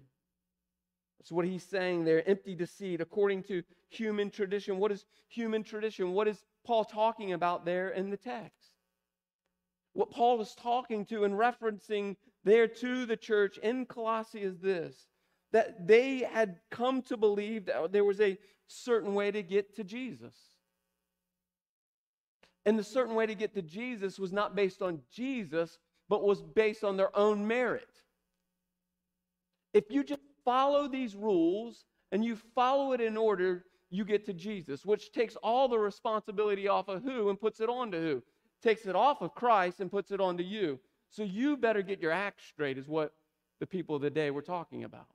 That's 1.20 1.32
what 1.32 1.46
he's 1.46 1.64
saying 1.64 2.04
there 2.04 2.28
empty 2.28 2.56
deceit 2.56 3.00
according 3.00 3.44
to 3.44 3.64
human 3.90 4.32
tradition. 4.32 4.78
What 4.78 4.92
is 4.92 5.06
human 5.28 5.64
tradition? 5.64 6.14
What 6.14 6.28
is 6.28 6.44
Paul 6.66 6.84
talking 6.84 7.34
about 7.34 7.66
there 7.66 7.90
in 7.90 8.10
the 8.10 8.18
text? 8.18 8.72
What 9.94 10.10
Paul 10.10 10.42
is 10.42 10.56
talking 10.56 11.06
to 11.08 11.26
and 11.26 11.34
referencing 11.34 12.16
there 12.44 12.68
to 12.68 13.06
the 13.06 13.18
church 13.18 13.58
in 13.58 13.86
Colossae 13.86 14.42
is 14.42 14.60
this 14.60 15.08
that 15.52 15.86
they 15.86 16.20
had 16.20 16.56
come 16.70 17.02
to 17.02 17.18
believe 17.18 17.66
that 17.66 17.92
there 17.92 18.06
was 18.06 18.22
a 18.22 18.38
certain 18.68 19.14
way 19.14 19.32
to 19.32 19.44
get 19.44 19.76
to 19.76 19.84
Jesus. 19.84 20.34
And 22.66 22.80
the 22.80 22.84
certain 22.84 23.16
way 23.16 23.26
to 23.26 23.36
get 23.36 23.54
to 23.56 23.62
Jesus 23.62 24.18
was 24.18 24.32
not 24.32 24.56
based 24.56 24.82
on 24.82 25.02
Jesus, 25.12 25.78
but 26.12 26.24
was 26.24 26.42
based 26.42 26.84
on 26.84 26.98
their 26.98 27.18
own 27.18 27.48
merit. 27.48 27.88
If 29.74 29.86
you 29.90 30.04
just 30.04 30.20
follow 30.44 30.90
these 30.90 31.16
rules 31.16 31.86
and 32.12 32.26
you 32.26 32.36
follow 32.54 32.92
it 32.92 33.00
in 33.00 33.16
order, 33.16 33.64
you 33.90 34.04
get 34.04 34.26
to 34.26 34.34
Jesus, 34.34 34.86
which 34.86 35.14
takes 35.14 35.38
all 35.38 35.70
the 35.70 35.80
responsibility 35.80 36.68
off 36.68 36.90
of 36.90 37.02
who 37.02 37.30
and 37.30 37.40
puts 37.40 37.62
it 37.62 37.70
on 37.70 37.92
to 37.92 37.98
who 37.98 38.24
takes 38.62 38.88
it 38.88 38.96
off 38.96 39.22
of 39.22 39.34
Christ 39.34 39.80
and 39.80 39.90
puts 39.90 40.12
it 40.12 40.20
onto 40.20 40.44
you. 40.44 40.82
So 41.12 41.24
you 41.24 41.56
better 41.56 41.82
get 41.82 42.02
your 42.02 42.12
act 42.12 42.42
straight, 42.46 42.78
is 42.78 42.90
what 42.90 43.14
the 43.62 43.66
people 43.66 43.96
of 43.96 44.02
the 44.02 44.10
day 44.10 44.32
were 44.32 44.42
talking 44.42 44.84
about. 44.84 45.08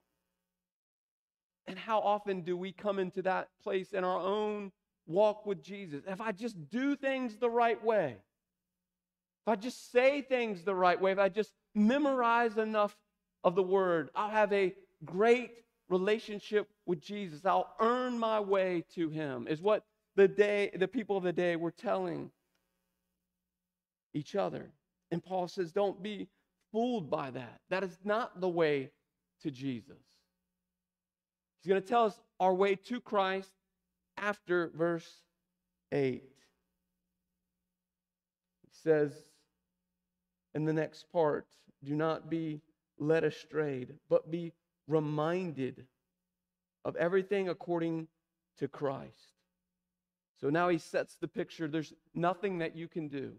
And 1.67 1.79
how 1.79 1.99
often 1.99 2.41
do 2.41 2.57
we 2.57 2.73
come 2.73 2.99
into 2.99 3.21
that 3.21 3.51
place 3.63 3.93
in 3.93 4.03
our 4.03 4.19
own 4.19 4.73
walk 5.07 5.45
with 5.45 5.63
Jesus? 5.63 6.05
If 6.09 6.23
I 6.23 6.33
just 6.33 6.71
do 6.71 6.97
things 6.97 7.37
the 7.37 7.51
right 7.51 7.85
way, 7.85 8.17
if 9.47 9.53
I 9.53 9.55
just 9.55 9.93
say 9.93 10.23
things 10.23 10.65
the 10.65 10.75
right 10.75 11.01
way, 11.01 11.13
if 11.13 11.21
I 11.21 11.29
just 11.29 11.53
memorize 11.73 12.57
enough 12.59 12.97
of 13.45 13.55
the 13.55 13.63
word, 13.63 14.11
I'll 14.17 14.29
have 14.29 14.53
a 14.53 14.75
great 15.05 15.53
relationship 15.89 16.69
with 16.85 17.01
Jesus. 17.01 17.47
I'll 17.47 17.73
earn 17.79 18.19
my 18.19 18.41
way 18.41 18.85
to 18.97 19.09
him, 19.09 19.47
is 19.49 19.63
what 19.63 19.85
the 20.17 20.27
day, 20.27 20.73
the 20.77 20.89
people 20.89 21.17
of 21.17 21.23
the 21.23 21.33
day 21.33 21.55
were 21.55 21.71
telling 21.71 22.33
each 24.15 24.35
other. 24.35 24.73
And 25.13 25.23
Paul 25.23 25.47
says, 25.47 25.71
don't 25.71 26.03
be 26.03 26.27
fooled 26.73 27.09
by 27.09 27.31
that. 27.31 27.61
That 27.71 27.85
is 27.85 27.97
not 28.03 28.41
the 28.41 28.49
way 28.49 28.91
to 29.43 29.53
Jesus. 29.53 30.03
He's 31.63 31.69
going 31.69 31.81
to 31.81 31.87
tell 31.87 32.07
us 32.07 32.19
our 32.41 32.53
way 32.53 32.75
to 32.75 33.01
Christ 33.01 33.53
after 34.17 34.73
verse 34.75 35.09
8. 35.93 36.25
He 38.63 38.69
says 38.83 39.13
in 40.57 40.65
the 40.65 40.73
next 40.73 41.13
part, 41.13 41.47
do 41.85 41.95
not 41.95 42.31
be 42.31 42.63
led 42.99 43.25
astray, 43.25 43.87
but 44.09 44.31
be 44.31 44.55
reminded 44.89 45.85
of 46.83 46.97
everything 46.97 47.51
according 47.51 48.09
to 48.59 48.67
Christ. 48.67 49.35
So 50.41 50.49
now 50.49 50.71
he 50.71 50.79
sets 50.79 51.17
the 51.17 51.29
picture. 51.29 51.69
There's 51.69 51.93
nothing 52.15 52.59
that 52.59 52.75
you 52.75 52.89
can 52.89 53.09
do. 53.09 53.33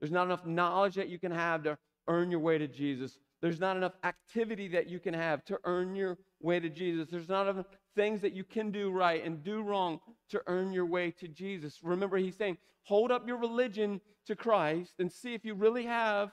There's 0.00 0.10
not 0.10 0.24
enough 0.24 0.46
knowledge 0.46 0.94
that 0.94 1.10
you 1.10 1.18
can 1.18 1.32
have 1.32 1.64
to 1.64 1.76
earn 2.08 2.30
your 2.30 2.40
way 2.40 2.56
to 2.56 2.66
Jesus. 2.66 3.18
There's 3.42 3.60
not 3.60 3.76
enough 3.76 3.92
activity 4.02 4.68
that 4.68 4.88
you 4.88 5.00
can 5.00 5.12
have 5.12 5.44
to 5.44 5.58
earn 5.64 5.94
your 5.94 6.16
way 6.40 6.60
to 6.60 6.70
Jesus. 6.70 7.08
There's 7.10 7.28
not 7.28 7.46
enough 7.46 7.66
things 7.94 8.22
that 8.22 8.32
you 8.32 8.42
can 8.42 8.70
do 8.70 8.90
right 8.90 9.22
and 9.22 9.44
do 9.44 9.62
wrong 9.62 10.00
to 10.30 10.40
earn 10.46 10.72
your 10.72 10.86
way 10.86 11.10
to 11.10 11.28
Jesus. 11.28 11.80
Remember, 11.82 12.16
he's 12.16 12.36
saying, 12.36 12.56
hold 12.84 13.12
up 13.12 13.28
your 13.28 13.36
religion 13.36 14.00
to 14.26 14.36
Christ 14.36 14.94
and 14.98 15.10
see 15.10 15.34
if 15.34 15.44
you 15.44 15.54
really 15.54 15.84
have 15.84 16.32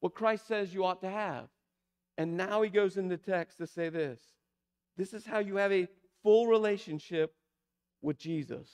what 0.00 0.14
Christ 0.14 0.46
says 0.46 0.72
you 0.72 0.84
ought 0.84 1.00
to 1.02 1.10
have. 1.10 1.48
And 2.16 2.36
now 2.36 2.62
he 2.62 2.70
goes 2.70 2.96
in 2.96 3.08
the 3.08 3.16
text 3.16 3.58
to 3.58 3.66
say 3.66 3.88
this 3.88 4.20
this 4.96 5.14
is 5.14 5.24
how 5.24 5.38
you 5.38 5.56
have 5.56 5.72
a 5.72 5.88
full 6.22 6.48
relationship 6.48 7.34
with 8.02 8.18
Jesus. 8.18 8.68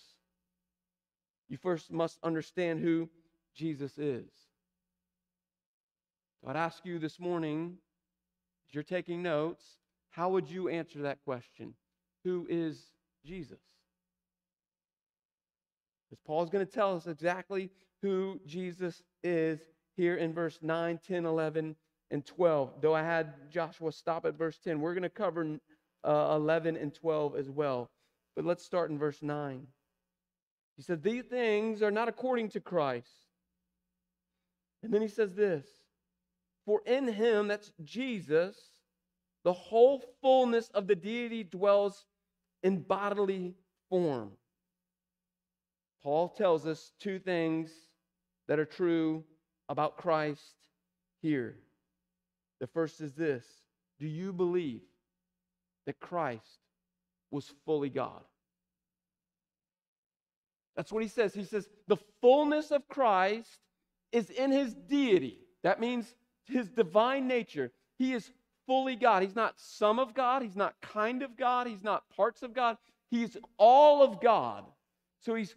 You 1.48 1.58
first 1.58 1.92
must 1.92 2.18
understand 2.22 2.80
who 2.80 3.08
Jesus 3.54 3.98
is. 3.98 4.30
So 6.40 6.48
I'd 6.48 6.56
ask 6.56 6.84
you 6.84 6.98
this 6.98 7.20
morning, 7.20 7.76
as 8.66 8.74
you're 8.74 8.82
taking 8.82 9.22
notes, 9.22 9.64
how 10.10 10.30
would 10.30 10.48
you 10.48 10.68
answer 10.68 11.02
that 11.02 11.22
question? 11.24 11.74
Who 12.24 12.46
is 12.48 12.80
Jesus? 13.24 13.60
Because 16.08 16.22
Paul's 16.24 16.50
going 16.50 16.66
to 16.66 16.72
tell 16.72 16.96
us 16.96 17.06
exactly 17.06 17.70
who 18.04 18.38
Jesus 18.44 19.02
is 19.23 19.61
here 19.96 20.16
in 20.16 20.34
verse 20.34 20.58
9, 20.61 21.00
10, 21.06 21.25
11, 21.25 21.75
and 22.11 22.26
12. 22.26 22.75
Though 22.82 22.94
I 22.94 23.02
had 23.02 23.50
Joshua 23.50 23.90
stop 23.92 24.26
at 24.26 24.37
verse 24.37 24.58
10, 24.62 24.78
we're 24.78 24.92
going 24.92 25.04
to 25.04 25.08
cover 25.08 25.58
uh, 26.06 26.34
11 26.37 26.76
and 26.76 26.94
12 26.94 27.34
as 27.34 27.49
well. 27.49 27.90
But 28.37 28.44
let's 28.44 28.62
start 28.62 28.90
in 28.90 28.99
verse 28.99 29.23
9. 29.23 29.66
He 30.76 30.82
said, 30.82 31.02
These 31.02 31.25
things 31.25 31.80
are 31.80 31.90
not 31.90 32.08
according 32.08 32.50
to 32.50 32.61
Christ. 32.61 33.08
And 34.82 34.92
then 34.92 35.00
he 35.00 35.08
says 35.08 35.32
this 35.34 35.66
For 36.66 36.82
in 36.84 37.08
him, 37.08 37.49
that's 37.49 37.73
Jesus, 37.84 38.54
the 39.44 39.52
whole 39.54 40.04
fullness 40.20 40.68
of 40.75 40.87
the 40.87 40.94
deity 40.94 41.42
dwells 41.42 42.04
in 42.62 42.80
bodily 42.80 43.54
form. 43.88 44.32
Paul 46.02 46.28
tells 46.28 46.66
us 46.66 46.92
two 47.00 47.18
things 47.18 47.70
that 48.48 48.58
are 48.58 48.64
true 48.64 49.24
about 49.68 49.96
Christ 49.96 50.54
here. 51.22 51.56
The 52.60 52.66
first 52.66 53.00
is 53.00 53.14
this 53.14 53.44
Do 53.98 54.06
you 54.06 54.32
believe 54.32 54.82
that 55.86 56.00
Christ 56.00 56.60
was 57.30 57.52
fully 57.64 57.90
God? 57.90 58.22
That's 60.76 60.92
what 60.92 61.02
he 61.02 61.08
says. 61.08 61.34
He 61.34 61.44
says, 61.44 61.68
The 61.86 61.98
fullness 62.20 62.70
of 62.70 62.88
Christ 62.88 63.58
is 64.12 64.30
in 64.30 64.50
his 64.50 64.74
deity. 64.74 65.38
That 65.62 65.80
means 65.80 66.14
his 66.46 66.68
divine 66.68 67.26
nature. 67.26 67.72
He 67.98 68.12
is 68.12 68.30
fully 68.66 68.96
God. 68.96 69.22
He's 69.22 69.36
not 69.36 69.54
some 69.56 69.98
of 69.98 70.14
God. 70.14 70.42
He's 70.42 70.56
not 70.56 70.74
kind 70.80 71.22
of 71.22 71.36
God. 71.36 71.66
He's 71.66 71.82
not 71.82 72.08
parts 72.10 72.42
of 72.42 72.54
God. 72.54 72.76
He's 73.10 73.36
all 73.56 74.02
of 74.02 74.20
God. 74.20 74.64
So 75.20 75.34
he's 75.34 75.54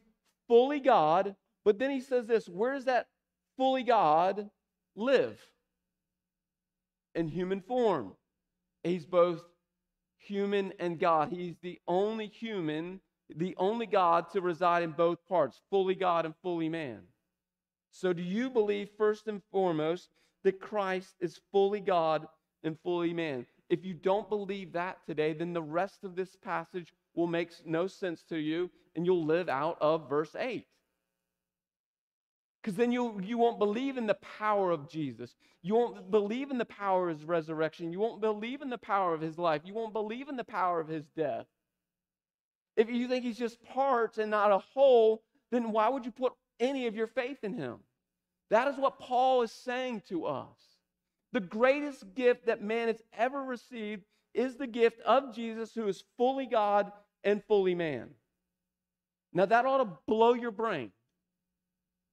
fully 0.47 0.79
God. 0.79 1.35
But 1.67 1.79
then 1.79 1.91
he 1.91 1.99
says 1.99 2.27
this 2.27 2.47
where 2.47 2.75
does 2.75 2.85
that 2.85 3.07
fully 3.57 3.83
God 3.83 4.49
live? 4.95 5.37
In 7.13 7.27
human 7.27 7.59
form. 7.59 8.13
He's 8.85 9.05
both 9.05 9.43
human 10.17 10.71
and 10.79 10.97
God. 10.97 11.29
He's 11.29 11.57
the 11.61 11.77
only 11.85 12.27
human, 12.27 13.01
the 13.35 13.53
only 13.57 13.85
God 13.85 14.29
to 14.31 14.39
reside 14.39 14.81
in 14.81 14.91
both 14.91 15.17
parts, 15.27 15.59
fully 15.69 15.93
God 15.93 16.23
and 16.23 16.33
fully 16.41 16.69
man. 16.69 17.01
So, 17.91 18.13
do 18.13 18.23
you 18.23 18.49
believe, 18.49 18.87
first 18.97 19.27
and 19.27 19.41
foremost, 19.51 20.07
that 20.45 20.61
Christ 20.61 21.15
is 21.19 21.41
fully 21.51 21.81
God 21.81 22.27
and 22.63 22.79
fully 22.79 23.13
man? 23.13 23.45
If 23.69 23.83
you 23.83 23.93
don't 23.93 24.29
believe 24.29 24.71
that 24.71 24.99
today, 25.05 25.33
then 25.33 25.51
the 25.51 25.61
rest 25.61 26.05
of 26.05 26.15
this 26.15 26.33
passage 26.33 26.93
will 27.13 27.27
make 27.27 27.51
no 27.65 27.87
sense 27.87 28.23
to 28.29 28.37
you 28.37 28.71
and 28.95 29.05
you'll 29.05 29.25
live 29.25 29.49
out 29.49 29.77
of 29.81 30.07
verse 30.07 30.33
8. 30.33 30.65
Because 32.67 32.75
then 32.75 32.91
you, 32.91 33.21
you 33.23 33.37
won't 33.37 33.59
believe 33.59 33.95
in 33.95 34.07
the 34.07 34.17
power 34.37 34.71
of 34.71 34.89
Jesus. 34.89 35.35
You 35.61 35.75
won't 35.75 36.11
believe 36.11 36.51
in 36.51 36.57
the 36.57 36.65
power 36.65 37.09
of 37.09 37.17
his 37.17 37.25
resurrection. 37.25 37.93
You 37.93 37.99
won't 37.99 38.19
believe 38.19 38.61
in 38.61 38.69
the 38.69 38.77
power 38.77 39.13
of 39.13 39.21
his 39.21 39.37
life. 39.37 39.61
You 39.63 39.73
won't 39.73 39.93
believe 39.93 40.27
in 40.27 40.35
the 40.35 40.43
power 40.43 40.81
of 40.81 40.89
his 40.89 41.05
death. 41.15 41.45
If 42.75 42.89
you 42.89 43.07
think 43.07 43.23
he's 43.23 43.37
just 43.37 43.63
parts 43.63 44.17
and 44.17 44.29
not 44.29 44.51
a 44.51 44.57
whole, 44.57 45.23
then 45.49 45.71
why 45.71 45.87
would 45.87 46.03
you 46.03 46.11
put 46.11 46.33
any 46.59 46.87
of 46.87 46.93
your 46.93 47.07
faith 47.07 47.37
in 47.45 47.53
him. 47.53 47.77
That 48.49 48.67
is 48.67 48.77
what 48.77 48.99
Paul 48.99 49.43
is 49.43 49.51
saying 49.53 50.03
to 50.09 50.25
us. 50.25 50.57
The 51.31 51.39
greatest 51.39 52.15
gift 52.15 52.47
that 52.47 52.61
man 52.61 52.89
has 52.89 53.01
ever 53.17 53.45
received 53.45 54.03
is 54.33 54.57
the 54.57 54.67
gift 54.67 54.99
of 55.05 55.33
Jesus, 55.33 55.73
who 55.73 55.87
is 55.87 56.03
fully 56.17 56.47
God 56.47 56.91
and 57.23 57.41
fully 57.45 57.75
man. 57.75 58.09
Now, 59.31 59.45
that 59.45 59.65
ought 59.65 59.77
to 59.77 59.97
blow 60.05 60.33
your 60.33 60.51
brain. 60.51 60.91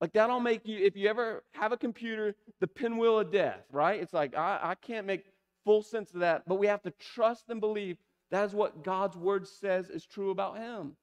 Like 0.04 0.12
that'll 0.12 0.38
make 0.38 0.68
you, 0.68 0.84
if 0.84 0.98
you 0.98 1.08
ever 1.08 1.42
have 1.52 1.72
a 1.72 1.78
computer, 1.78 2.34
the 2.60 2.66
pinwheel 2.66 3.20
of 3.20 3.32
death, 3.32 3.62
right? 3.72 3.98
It's 3.98 4.12
like, 4.12 4.36
I, 4.36 4.60
I 4.62 4.74
can't 4.74 5.06
make 5.06 5.24
full 5.64 5.80
sense 5.80 6.12
of 6.12 6.20
that, 6.20 6.42
but 6.46 6.56
we 6.56 6.66
have 6.66 6.82
to 6.82 6.90
trust 6.90 7.44
and 7.48 7.58
believe 7.58 7.96
that 8.30 8.44
is 8.44 8.52
what 8.52 8.84
God's 8.84 9.16
word 9.16 9.48
says 9.48 9.88
is 9.88 10.04
true 10.04 10.30
about 10.30 10.58
him. 10.58 10.96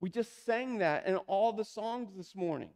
We 0.00 0.10
just 0.10 0.44
sang 0.44 0.78
that 0.78 1.06
in 1.06 1.18
all 1.28 1.52
the 1.52 1.64
songs 1.64 2.16
this 2.16 2.34
morning. 2.34 2.70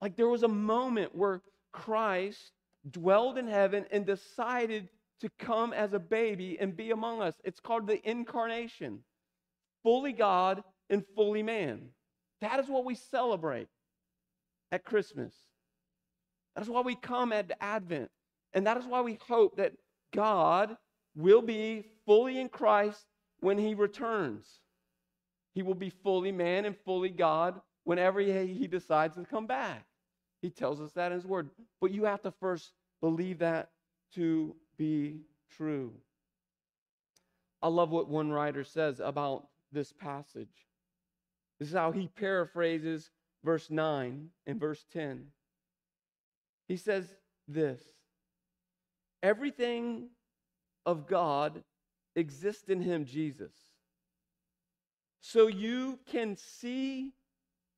Like 0.00 0.16
there 0.16 0.30
was 0.30 0.42
a 0.42 0.48
moment 0.48 1.14
where 1.14 1.42
Christ 1.70 2.52
dwelled 2.90 3.36
in 3.36 3.46
heaven 3.46 3.84
and 3.90 4.06
decided 4.06 4.88
to 5.20 5.28
come 5.38 5.74
as 5.74 5.92
a 5.92 5.98
baby 5.98 6.56
and 6.58 6.74
be 6.74 6.92
among 6.92 7.20
us. 7.20 7.34
It's 7.44 7.60
called 7.60 7.86
the 7.86 8.00
incarnation. 8.08 9.00
Fully 9.82 10.12
God 10.12 10.64
and 10.90 11.04
fully 11.14 11.42
man. 11.42 11.88
That 12.40 12.60
is 12.60 12.68
what 12.68 12.84
we 12.84 12.94
celebrate 12.94 13.68
at 14.70 14.84
Christmas. 14.84 15.34
That 16.54 16.62
is 16.62 16.68
why 16.68 16.82
we 16.82 16.94
come 16.94 17.32
at 17.32 17.50
Advent. 17.60 18.10
And 18.52 18.66
that 18.66 18.76
is 18.76 18.86
why 18.86 19.00
we 19.00 19.18
hope 19.26 19.56
that 19.56 19.72
God 20.12 20.76
will 21.16 21.42
be 21.42 21.86
fully 22.06 22.38
in 22.38 22.48
Christ 22.48 23.04
when 23.40 23.58
he 23.58 23.74
returns. 23.74 24.46
He 25.54 25.62
will 25.62 25.74
be 25.74 25.90
fully 25.90 26.32
man 26.32 26.64
and 26.64 26.76
fully 26.84 27.08
God 27.08 27.60
whenever 27.84 28.20
he 28.20 28.66
decides 28.66 29.16
to 29.16 29.24
come 29.24 29.46
back. 29.46 29.84
He 30.42 30.50
tells 30.50 30.80
us 30.80 30.92
that 30.92 31.12
in 31.12 31.18
his 31.18 31.26
word. 31.26 31.50
But 31.80 31.92
you 31.92 32.04
have 32.04 32.22
to 32.22 32.30
first 32.30 32.72
believe 33.00 33.38
that 33.38 33.70
to 34.14 34.54
be 34.76 35.20
true. 35.56 35.92
I 37.62 37.68
love 37.68 37.90
what 37.90 38.08
one 38.08 38.30
writer 38.30 38.64
says 38.64 39.00
about 39.00 39.46
this 39.72 39.92
passage. 39.92 40.66
This 41.58 41.68
is 41.68 41.74
how 41.74 41.92
he 41.92 42.08
paraphrases 42.08 43.10
verse 43.44 43.70
9 43.70 44.28
and 44.46 44.60
verse 44.60 44.84
10. 44.92 45.26
He 46.68 46.76
says 46.76 47.06
this 47.46 47.80
Everything 49.22 50.08
of 50.86 51.06
God 51.06 51.62
exists 52.16 52.68
in 52.68 52.80
him, 52.80 53.04
Jesus. 53.04 53.52
So 55.20 55.46
you 55.46 55.98
can 56.06 56.36
see 56.36 57.12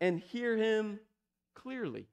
and 0.01 0.19
hear 0.19 0.57
him 0.57 0.99
clearly. 1.55 2.09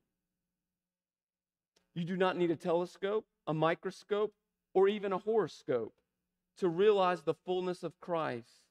You 1.95 2.05
do 2.05 2.15
not 2.15 2.37
need 2.37 2.51
a 2.51 2.55
telescope, 2.55 3.25
a 3.47 3.53
microscope, 3.53 4.33
or 4.73 4.87
even 4.87 5.11
a 5.11 5.17
horoscope 5.17 5.93
to 6.57 6.69
realize 6.69 7.21
the 7.21 7.33
fullness 7.45 7.83
of 7.83 7.99
Christ 7.99 8.62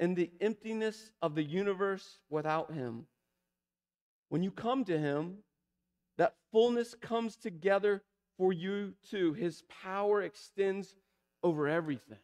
and 0.00 0.16
the 0.16 0.30
emptiness 0.40 1.12
of 1.20 1.34
the 1.34 1.42
universe 1.42 2.18
without 2.30 2.72
him. 2.72 3.04
When 4.30 4.42
you 4.42 4.50
come 4.50 4.84
to 4.86 4.98
him, 4.98 5.36
that 6.16 6.34
fullness 6.50 6.94
comes 6.94 7.36
together 7.36 8.02
for 8.38 8.52
you 8.52 8.94
too. 9.10 9.34
His 9.34 9.62
power 9.82 10.22
extends 10.22 10.96
over 11.42 11.68
everything. 11.68 12.18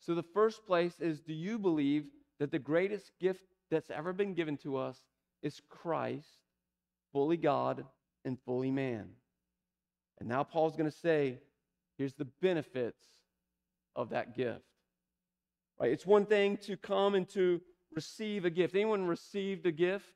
So, 0.00 0.14
the 0.14 0.22
first 0.22 0.66
place 0.66 1.00
is 1.00 1.20
do 1.20 1.32
you 1.32 1.58
believe 1.58 2.04
that 2.38 2.50
the 2.50 2.58
greatest 2.58 3.12
gift 3.20 3.44
that's 3.70 3.90
ever 3.90 4.12
been 4.12 4.34
given 4.34 4.56
to 4.58 4.76
us 4.76 5.00
is 5.42 5.60
Christ, 5.68 6.28
fully 7.12 7.36
God 7.36 7.84
and 8.24 8.38
fully 8.44 8.70
man? 8.70 9.08
And 10.18 10.28
now 10.28 10.42
Paul's 10.42 10.76
going 10.76 10.90
to 10.90 10.96
say, 10.96 11.38
here's 11.98 12.14
the 12.14 12.24
benefits 12.40 13.02
of 13.94 14.10
that 14.10 14.36
gift. 14.36 14.65
Right? 15.78 15.90
It's 15.90 16.06
one 16.06 16.26
thing 16.26 16.56
to 16.58 16.76
come 16.76 17.14
and 17.14 17.28
to 17.30 17.60
receive 17.94 18.44
a 18.44 18.50
gift. 18.50 18.74
Anyone 18.74 19.06
received 19.06 19.66
a 19.66 19.72
gift, 19.72 20.06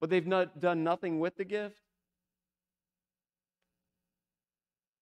but 0.00 0.10
they've 0.10 0.26
not 0.26 0.60
done 0.60 0.84
nothing 0.84 1.20
with 1.20 1.36
the 1.36 1.44
gift? 1.44 1.76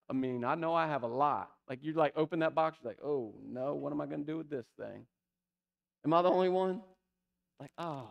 I 0.08 0.12
mean, 0.12 0.44
I 0.44 0.54
know 0.54 0.74
I 0.74 0.86
have 0.86 1.02
a 1.02 1.08
lot. 1.08 1.50
Like 1.68 1.80
you 1.82 1.92
like 1.92 2.12
open 2.16 2.38
that 2.40 2.54
box, 2.54 2.78
you're 2.82 2.90
like, 2.90 3.02
oh 3.04 3.34
no, 3.44 3.74
what 3.74 3.92
am 3.92 4.00
I 4.00 4.06
gonna 4.06 4.24
do 4.24 4.38
with 4.38 4.48
this 4.48 4.66
thing? 4.78 5.04
Am 6.04 6.12
I 6.12 6.22
the 6.22 6.30
only 6.30 6.48
one? 6.48 6.82
Like, 7.58 7.72
ah. 7.78 8.04
Oh. 8.04 8.10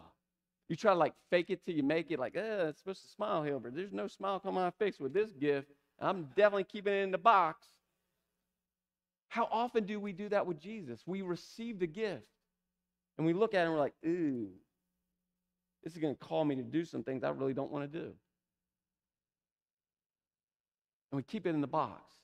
You 0.67 0.75
try 0.75 0.93
to 0.93 0.99
like 0.99 1.13
fake 1.29 1.51
it 1.51 1.63
till 1.63 1.75
you 1.75 1.83
make 1.83 2.09
it, 2.09 2.19
like, 2.19 2.35
eh, 2.35 2.67
it's 2.69 2.79
supposed 2.79 3.03
to 3.03 3.07
smile 3.07 3.43
here, 3.43 3.59
but 3.59 3.75
there's 3.75 3.93
no 3.93 4.07
smile 4.07 4.39
coming 4.39 4.57
on 4.57 4.63
my 4.63 4.85
face 4.85 4.99
with 4.99 5.13
this 5.13 5.31
gift. 5.31 5.67
I'm 5.99 6.23
definitely 6.35 6.63
keeping 6.63 6.93
it 6.93 7.03
in 7.03 7.11
the 7.11 7.19
box. 7.19 7.67
How 9.35 9.49
often 9.51 9.85
do 9.85 9.99
we 9.99 10.13
do 10.13 10.29
that 10.29 10.47
with 10.47 10.61
Jesus? 10.61 11.01
We 11.05 11.21
receive 11.21 11.77
the 11.77 11.87
gift 11.87 12.23
and 13.17 13.27
we 13.27 13.33
look 13.33 13.53
at 13.53 13.63
it 13.63 13.63
and 13.63 13.73
we're 13.73 13.79
like, 13.79 13.93
ooh, 14.05 14.47
this 15.83 15.91
is 15.91 15.99
going 15.99 16.15
to 16.15 16.25
call 16.25 16.45
me 16.45 16.55
to 16.55 16.63
do 16.63 16.85
some 16.85 17.03
things 17.03 17.21
I 17.21 17.31
really 17.31 17.53
don't 17.53 17.69
want 17.69 17.91
to 17.91 17.99
do. 17.99 18.05
And 21.11 21.17
we 21.17 21.21
keep 21.23 21.45
it 21.45 21.49
in 21.49 21.59
the 21.59 21.67
box 21.67 22.15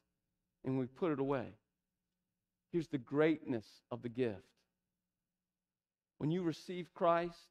and 0.63 0.80
we 0.80 0.86
put 0.86 1.12
it 1.12 1.19
away. 1.19 1.47
Here's 2.71 2.88
the 2.88 2.97
greatness 2.97 3.65
of 3.91 4.04
the 4.04 4.10
gift. 4.10 4.38
When 6.19 6.32
you 6.32 6.43
receive 6.43 6.93
Christ 6.93 7.50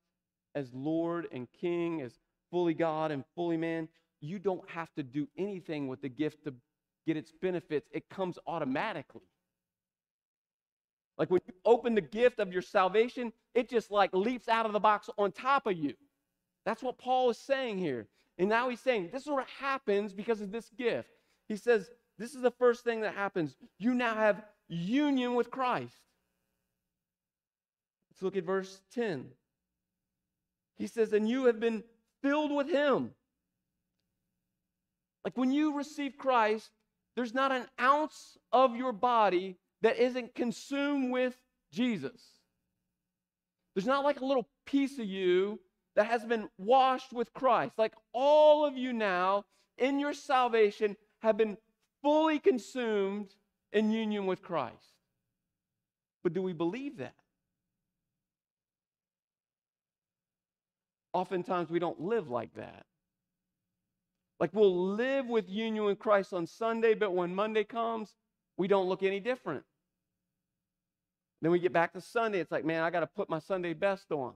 as 0.54 0.72
Lord 0.72 1.28
and 1.32 1.46
King, 1.60 2.00
as 2.00 2.14
fully 2.50 2.72
God 2.72 3.10
and 3.10 3.24
fully 3.34 3.58
man, 3.58 3.88
you 4.22 4.38
don't 4.38 4.66
have 4.70 4.88
to 4.94 5.02
do 5.02 5.28
anything 5.36 5.86
with 5.86 6.00
the 6.00 6.08
gift 6.08 6.44
to 6.44 6.54
get 7.06 7.18
its 7.18 7.30
benefits. 7.42 7.90
It 7.92 8.08
comes 8.08 8.38
automatically. 8.46 9.20
Like 11.20 11.30
when 11.30 11.40
you 11.46 11.54
open 11.64 11.94
the 11.94 12.00
gift 12.00 12.40
of 12.40 12.52
your 12.52 12.62
salvation, 12.62 13.32
it 13.54 13.68
just 13.68 13.92
like 13.92 14.12
leaps 14.12 14.48
out 14.48 14.66
of 14.66 14.72
the 14.72 14.80
box 14.80 15.08
on 15.18 15.30
top 15.30 15.68
of 15.68 15.76
you. 15.76 15.94
That's 16.64 16.82
what 16.82 16.98
Paul 16.98 17.30
is 17.30 17.38
saying 17.38 17.78
here. 17.78 18.08
And 18.38 18.48
now 18.48 18.68
he's 18.68 18.80
saying 18.80 19.10
this 19.12 19.22
is 19.22 19.28
what 19.28 19.46
happens 19.60 20.12
because 20.12 20.40
of 20.40 20.50
this 20.50 20.68
gift. 20.76 21.10
He 21.46 21.56
says, 21.56 21.90
This 22.18 22.34
is 22.34 22.42
the 22.42 22.50
first 22.50 22.82
thing 22.82 23.02
that 23.02 23.14
happens. 23.14 23.54
You 23.78 23.94
now 23.94 24.14
have 24.14 24.42
union 24.68 25.34
with 25.34 25.50
Christ. 25.50 25.94
Let's 28.10 28.22
look 28.22 28.36
at 28.36 28.44
verse 28.44 28.80
10. 28.94 29.26
He 30.78 30.88
says, 30.88 31.12
And 31.12 31.28
you 31.28 31.44
have 31.44 31.60
been 31.60 31.84
filled 32.22 32.50
with 32.50 32.68
him 32.68 33.12
like 35.24 35.36
when 35.36 35.52
you 35.52 35.76
receive 35.76 36.16
Christ, 36.16 36.70
there's 37.14 37.34
not 37.34 37.52
an 37.52 37.66
ounce 37.80 38.38
of 38.52 38.76
your 38.76 38.92
body 38.92 39.58
that 39.82 39.98
isn't 39.98 40.34
consumed 40.34 41.12
with 41.12 41.36
Jesus. 41.72 42.20
There's 43.74 43.86
not 43.86 44.04
like 44.04 44.20
a 44.20 44.24
little 44.24 44.48
piece 44.66 44.98
of 44.98 45.06
you 45.06 45.60
that 45.96 46.06
has 46.06 46.24
been 46.24 46.48
washed 46.58 47.12
with 47.12 47.32
Christ. 47.32 47.72
Like 47.78 47.94
all 48.12 48.64
of 48.64 48.76
you 48.76 48.92
now 48.92 49.44
in 49.78 49.98
your 49.98 50.12
salvation 50.12 50.96
have 51.22 51.36
been 51.36 51.56
fully 52.02 52.38
consumed 52.38 53.34
in 53.72 53.90
union 53.90 54.26
with 54.26 54.42
Christ. 54.42 54.94
But 56.22 56.32
do 56.32 56.42
we 56.42 56.52
believe 56.52 56.98
that? 56.98 57.14
Oftentimes 61.12 61.70
we 61.70 61.78
don't 61.78 62.00
live 62.00 62.28
like 62.28 62.54
that. 62.54 62.84
Like 64.38 64.50
we'll 64.54 64.94
live 64.94 65.26
with 65.26 65.48
union 65.48 65.84
with 65.84 65.98
Christ 65.98 66.32
on 66.32 66.46
Sunday, 66.46 66.94
but 66.94 67.14
when 67.14 67.34
Monday 67.34 67.64
comes, 67.64 68.14
we 68.56 68.68
don't 68.68 68.88
look 68.88 69.02
any 69.02 69.20
different. 69.20 69.64
Then 71.42 71.50
we 71.50 71.58
get 71.58 71.72
back 71.72 71.92
to 71.94 72.00
Sunday. 72.00 72.40
It's 72.40 72.52
like, 72.52 72.64
man, 72.64 72.82
I 72.82 72.90
got 72.90 73.00
to 73.00 73.06
put 73.06 73.30
my 73.30 73.38
Sunday 73.38 73.72
best 73.72 74.10
on, 74.12 74.32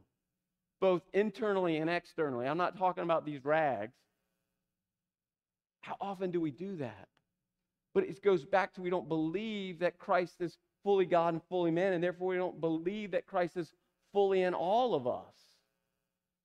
both 0.80 1.02
internally 1.12 1.76
and 1.76 1.90
externally. 1.90 2.46
I'm 2.46 2.56
not 2.56 2.78
talking 2.78 3.04
about 3.04 3.26
these 3.26 3.44
rags. 3.44 3.96
How 5.82 5.96
often 6.00 6.30
do 6.30 6.40
we 6.40 6.50
do 6.50 6.76
that? 6.76 7.08
But 7.92 8.04
it 8.04 8.22
goes 8.22 8.44
back 8.44 8.74
to 8.74 8.80
we 8.80 8.90
don't 8.90 9.08
believe 9.08 9.80
that 9.80 9.98
Christ 9.98 10.40
is 10.40 10.56
fully 10.82 11.04
God 11.04 11.34
and 11.34 11.42
fully 11.48 11.70
man, 11.70 11.92
and 11.92 12.02
therefore 12.02 12.28
we 12.28 12.36
don't 12.36 12.60
believe 12.60 13.10
that 13.12 13.26
Christ 13.26 13.56
is 13.56 13.72
fully 14.12 14.42
in 14.42 14.54
all 14.54 14.94
of 14.94 15.06
us. 15.06 15.34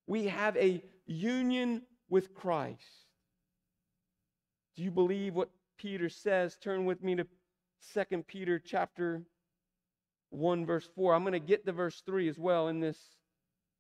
We 0.08 0.25
have 0.25 0.58
a 0.58 0.84
union 1.05 1.84
with 2.10 2.34
Christ. 2.34 2.82
Do 4.75 4.84
you 4.84 4.91
believe 4.91 5.36
what 5.36 5.49
Peter 5.77 6.10
says? 6.10 6.58
Turn 6.58 6.86
with 6.86 7.03
me 7.03 7.15
to 7.15 7.27
2 7.93 8.23
Peter 8.23 8.59
chapter 8.59 9.23
1 10.31 10.65
verse 10.65 10.87
4. 10.95 11.13
I'm 11.13 11.23
going 11.23 11.33
to 11.33 11.39
get 11.39 11.65
to 11.65 11.71
verse 11.71 12.01
3 12.05 12.27
as 12.27 12.37
well 12.37 12.67
in 12.67 12.79
this 12.79 12.97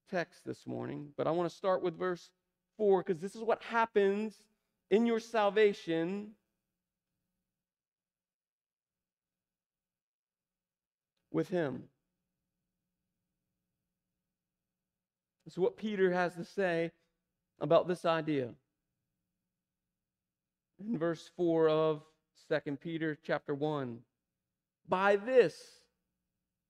text 0.09 0.45
this 0.45 0.65
morning, 0.65 1.09
but 1.17 1.27
I 1.27 1.31
want 1.31 1.49
to 1.49 1.55
start 1.55 1.83
with 1.83 1.97
verse 1.97 2.29
4 2.77 3.03
because 3.03 3.21
this 3.21 3.35
is 3.35 3.43
what 3.43 3.61
happens 3.63 4.35
in 4.89 5.05
your 5.05 5.19
salvation 5.19 6.31
with 11.31 11.49
him. 11.49 11.83
This 15.45 15.53
is 15.53 15.59
what 15.59 15.77
Peter 15.77 16.11
has 16.11 16.35
to 16.35 16.43
say 16.43 16.91
about 17.59 17.87
this 17.87 18.05
idea 18.05 18.49
in 20.79 20.97
verse 20.97 21.29
4 21.35 21.69
of 21.69 22.03
2 22.47 22.77
Peter 22.77 23.17
chapter 23.23 23.53
1. 23.53 23.99
By 24.87 25.15
this, 25.15 25.55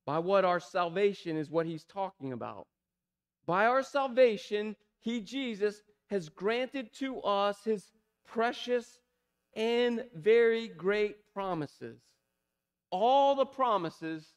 by 0.05 0.19
what 0.19 0.45
our 0.45 0.60
salvation 0.60 1.38
is 1.38 1.49
what 1.49 1.65
he's 1.65 1.86
talking 1.86 2.34
about. 2.34 2.67
By 3.45 3.65
our 3.65 3.84
salvation, 3.84 4.75
he, 4.99 5.21
Jesus, 5.21 5.82
has 6.08 6.29
granted 6.29 6.93
to 6.95 7.19
us 7.21 7.63
his 7.63 7.91
precious 8.25 8.99
and 9.55 10.03
very 10.15 10.67
great 10.67 11.17
promises. 11.34 11.99
All 12.91 13.36
the 13.36 13.45
promises 13.45 14.34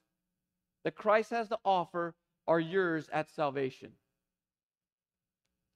that 0.85 0.95
Christ 0.95 1.31
has 1.31 1.49
to 1.49 1.59
offer 1.65 2.15
are 2.47 2.61
yours 2.61 3.09
at 3.13 3.31
salvation. 3.31 3.93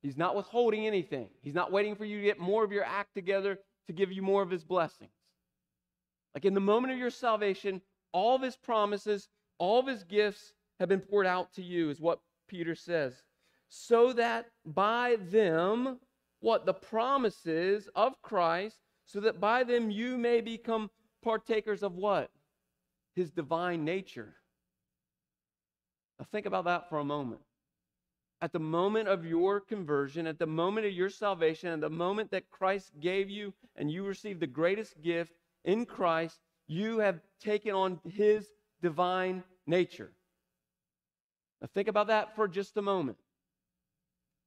He's 0.02 0.16
not 0.16 0.36
withholding 0.36 0.86
anything. 0.86 1.28
He's 1.42 1.54
not 1.54 1.72
waiting 1.72 1.96
for 1.96 2.04
you 2.04 2.18
to 2.18 2.24
get 2.24 2.38
more 2.38 2.64
of 2.64 2.72
your 2.72 2.84
act 2.84 3.14
together 3.14 3.58
to 3.86 3.92
give 3.92 4.12
you 4.12 4.22
more 4.22 4.42
of 4.42 4.50
his 4.50 4.64
blessings. 4.64 5.10
Like 6.36 6.44
in 6.44 6.52
the 6.52 6.60
moment 6.60 6.92
of 6.92 6.98
your 6.98 7.08
salvation, 7.08 7.80
all 8.12 8.36
of 8.36 8.42
his 8.42 8.56
promises, 8.56 9.30
all 9.56 9.80
of 9.80 9.86
his 9.86 10.04
gifts 10.04 10.52
have 10.78 10.90
been 10.90 11.00
poured 11.00 11.26
out 11.26 11.50
to 11.54 11.62
you, 11.62 11.88
is 11.88 11.98
what 11.98 12.20
Peter 12.46 12.74
says. 12.74 13.14
So 13.70 14.12
that 14.12 14.50
by 14.66 15.16
them, 15.30 15.98
what 16.40 16.66
the 16.66 16.74
promises 16.74 17.88
of 17.94 18.20
Christ, 18.20 18.76
so 19.06 19.18
that 19.20 19.40
by 19.40 19.64
them 19.64 19.90
you 19.90 20.18
may 20.18 20.42
become 20.42 20.90
partakers 21.22 21.82
of 21.82 21.94
what? 21.94 22.30
His 23.14 23.30
divine 23.30 23.86
nature. 23.86 24.34
Now 26.18 26.26
think 26.30 26.44
about 26.44 26.66
that 26.66 26.90
for 26.90 26.98
a 26.98 27.04
moment. 27.04 27.40
At 28.42 28.52
the 28.52 28.58
moment 28.58 29.08
of 29.08 29.24
your 29.24 29.58
conversion, 29.58 30.26
at 30.26 30.38
the 30.38 30.46
moment 30.46 30.86
of 30.86 30.92
your 30.92 31.08
salvation, 31.08 31.70
at 31.70 31.80
the 31.80 31.88
moment 31.88 32.30
that 32.32 32.50
Christ 32.50 32.90
gave 33.00 33.30
you 33.30 33.54
and 33.74 33.90
you 33.90 34.04
received 34.04 34.40
the 34.40 34.46
greatest 34.46 35.00
gift 35.00 35.32
in 35.66 35.84
Christ, 35.84 36.38
you 36.66 37.00
have 37.00 37.20
taken 37.40 37.74
on 37.74 38.00
his 38.08 38.46
divine 38.80 39.42
nature. 39.66 40.12
Now 41.60 41.68
think 41.74 41.88
about 41.88 42.06
that 42.06 42.34
for 42.34 42.48
just 42.48 42.76
a 42.76 42.82
moment. 42.82 43.18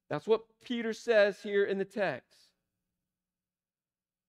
That's 0.08 0.26
what 0.26 0.42
Peter 0.64 0.92
says 0.92 1.38
here 1.40 1.64
in 1.64 1.78
the 1.78 1.84
text. 1.84 2.36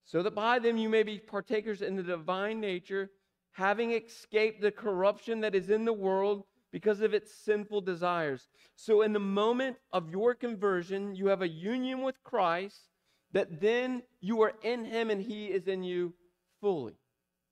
So 0.06 0.22
that 0.22 0.36
by 0.36 0.60
them 0.60 0.78
you 0.78 0.90
may 0.90 1.04
be 1.04 1.18
partakers 1.18 1.82
in 1.82 1.96
the 1.96 2.04
divine 2.04 2.60
nature, 2.60 3.10
having 3.54 3.94
escaped 3.94 4.62
the 4.62 4.72
corruption 4.72 5.40
that 5.42 5.56
is 5.56 5.70
in 5.70 5.86
the 5.86 5.94
world 5.94 6.44
because 6.72 7.02
of 7.02 7.14
its 7.14 7.34
sinful 7.34 7.82
desires. 7.82 8.50
So, 8.76 9.02
in 9.02 9.12
the 9.12 9.20
moment 9.20 9.78
of 9.92 10.10
your 10.10 10.34
conversion, 10.34 11.16
you 11.16 11.28
have 11.28 11.42
a 11.42 11.48
union 11.48 12.02
with 12.02 12.24
Christ, 12.24 12.90
that 13.34 13.60
then 13.60 14.04
you 14.22 14.42
are 14.42 14.54
in 14.64 14.86
Him 14.86 15.10
and 15.10 15.22
He 15.22 15.48
is 15.48 15.68
in 15.68 15.84
you 15.84 16.14
fully. 16.62 16.94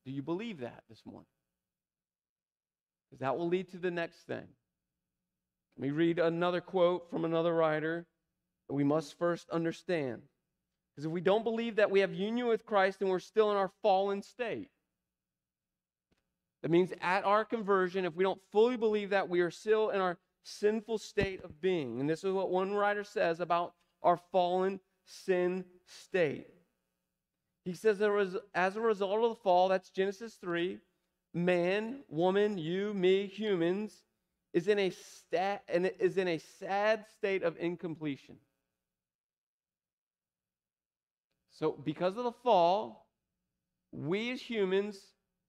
Do 0.06 0.12
you 0.12 0.22
believe 0.22 0.60
that 0.60 0.84
this 0.90 1.02
morning? 1.06 1.28
Because 3.10 3.20
that 3.20 3.38
will 3.38 3.48
lead 3.48 3.70
to 3.72 3.78
the 3.78 3.92
next 3.92 4.28
thing. 4.28 4.48
Let 5.78 5.82
me 5.82 5.92
read 5.92 6.20
another 6.20 6.62
quote 6.62 7.10
from 7.10 7.26
another 7.26 7.54
writer 7.54 8.06
that 8.68 8.76
we 8.76 8.84
must 8.84 9.18
first 9.18 9.50
understand. 9.50 10.22
Because 10.92 11.06
if 11.06 11.12
we 11.12 11.22
don't 11.22 11.44
believe 11.44 11.78
that 11.78 11.92
we 11.92 12.02
have 12.02 12.14
union 12.14 12.48
with 12.48 12.66
Christ, 12.66 13.00
then 13.00 13.10
we're 13.10 13.20
still 13.20 13.52
in 13.52 13.58
our 13.58 13.72
fallen 13.82 14.22
state. 14.22 14.70
That 16.62 16.72
means 16.72 16.92
at 17.02 17.24
our 17.24 17.46
conversion, 17.46 18.06
if 18.06 18.16
we 18.16 18.24
don't 18.24 18.42
fully 18.52 18.76
believe 18.76 19.12
that, 19.12 19.30
we 19.30 19.40
are 19.40 19.52
still 19.52 19.90
in 19.90 20.02
our 20.02 20.18
sinful 20.44 20.98
state 20.98 21.44
of 21.44 21.62
being. 21.62 22.00
And 22.00 22.10
this 22.10 22.24
is 22.24 22.34
what 22.34 22.50
one 22.50 22.74
writer 22.74 23.04
says 23.04 23.40
about 23.40 23.74
our 24.04 24.20
fallen 24.32 24.80
sin 25.06 25.64
state. 25.86 26.48
He 27.66 27.74
says 27.74 27.98
there 27.98 28.12
was, 28.12 28.38
as 28.56 28.76
a 28.76 28.82
result 28.82 29.24
of 29.24 29.30
the 29.30 29.44
fall, 29.44 29.68
that's 29.68 29.90
Genesis 29.90 30.36
3, 30.36 30.80
man, 31.34 32.00
woman, 32.08 32.58
you, 32.58 32.94
me, 32.94 33.28
humans, 33.28 34.04
is 34.54 34.68
in 34.68 34.80
a 34.80 34.90
stat 34.90 35.64
and 35.68 35.92
is 36.00 36.18
in 36.18 36.28
a 36.28 36.40
sad 36.60 37.06
state 37.18 37.44
of 37.44 37.56
incompletion. 37.60 38.38
So 41.52 41.78
because 41.84 42.18
of 42.18 42.24
the 42.24 42.32
fall, 42.32 43.08
we 43.92 44.32
as 44.32 44.42
humans 44.42 45.00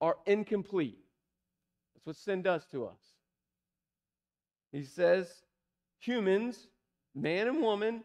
are 0.01 0.16
incomplete. 0.27 0.99
That's 1.94 2.07
what 2.07 2.16
sin 2.16 2.42
does 2.42 2.66
to 2.73 2.87
us. 2.87 2.99
He 4.73 4.85
says 4.85 5.29
humans, 5.99 6.68
man 7.14 7.49
and 7.49 7.61
woman, 7.61 8.03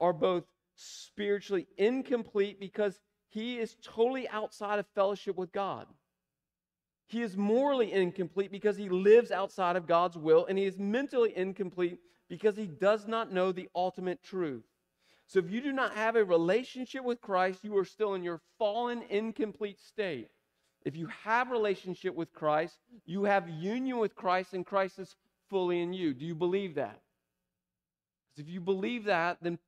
are 0.00 0.12
both 0.12 0.44
spiritually 0.74 1.66
incomplete 1.76 2.58
because 2.58 2.98
he 3.30 3.58
is 3.58 3.76
totally 3.82 4.28
outside 4.28 4.78
of 4.78 4.86
fellowship 4.94 5.36
with 5.36 5.52
God. 5.52 5.86
He 7.06 7.22
is 7.22 7.36
morally 7.36 7.92
incomplete 7.92 8.52
because 8.52 8.76
he 8.76 8.88
lives 8.88 9.32
outside 9.32 9.76
of 9.76 9.86
God's 9.86 10.16
will, 10.16 10.46
and 10.46 10.58
he 10.58 10.64
is 10.64 10.78
mentally 10.78 11.36
incomplete 11.36 11.98
because 12.28 12.56
he 12.56 12.66
does 12.66 13.08
not 13.08 13.32
know 13.32 13.50
the 13.50 13.68
ultimate 13.74 14.22
truth. 14.22 14.64
So 15.26 15.38
if 15.38 15.50
you 15.50 15.60
do 15.60 15.72
not 15.72 15.94
have 15.94 16.16
a 16.16 16.24
relationship 16.24 17.04
with 17.04 17.20
Christ, 17.20 17.64
you 17.64 17.76
are 17.78 17.84
still 17.84 18.14
in 18.14 18.22
your 18.22 18.40
fallen, 18.58 19.02
incomplete 19.08 19.80
state. 19.80 20.28
If 20.84 20.96
you 20.96 21.08
have 21.24 21.50
relationship 21.50 22.14
with 22.14 22.32
Christ, 22.32 22.78
you 23.06 23.24
have 23.24 23.48
union 23.48 23.98
with 23.98 24.14
Christ, 24.14 24.54
and 24.54 24.66
Christ 24.66 24.98
is 24.98 25.14
fully 25.48 25.80
in 25.80 25.92
you. 25.92 26.14
Do 26.14 26.24
you 26.24 26.34
believe 26.34 26.76
that? 26.76 27.00
Because 28.30 28.48
if 28.48 28.52
you 28.52 28.60
believe 28.60 29.04
that, 29.04 29.38
then 29.40 29.58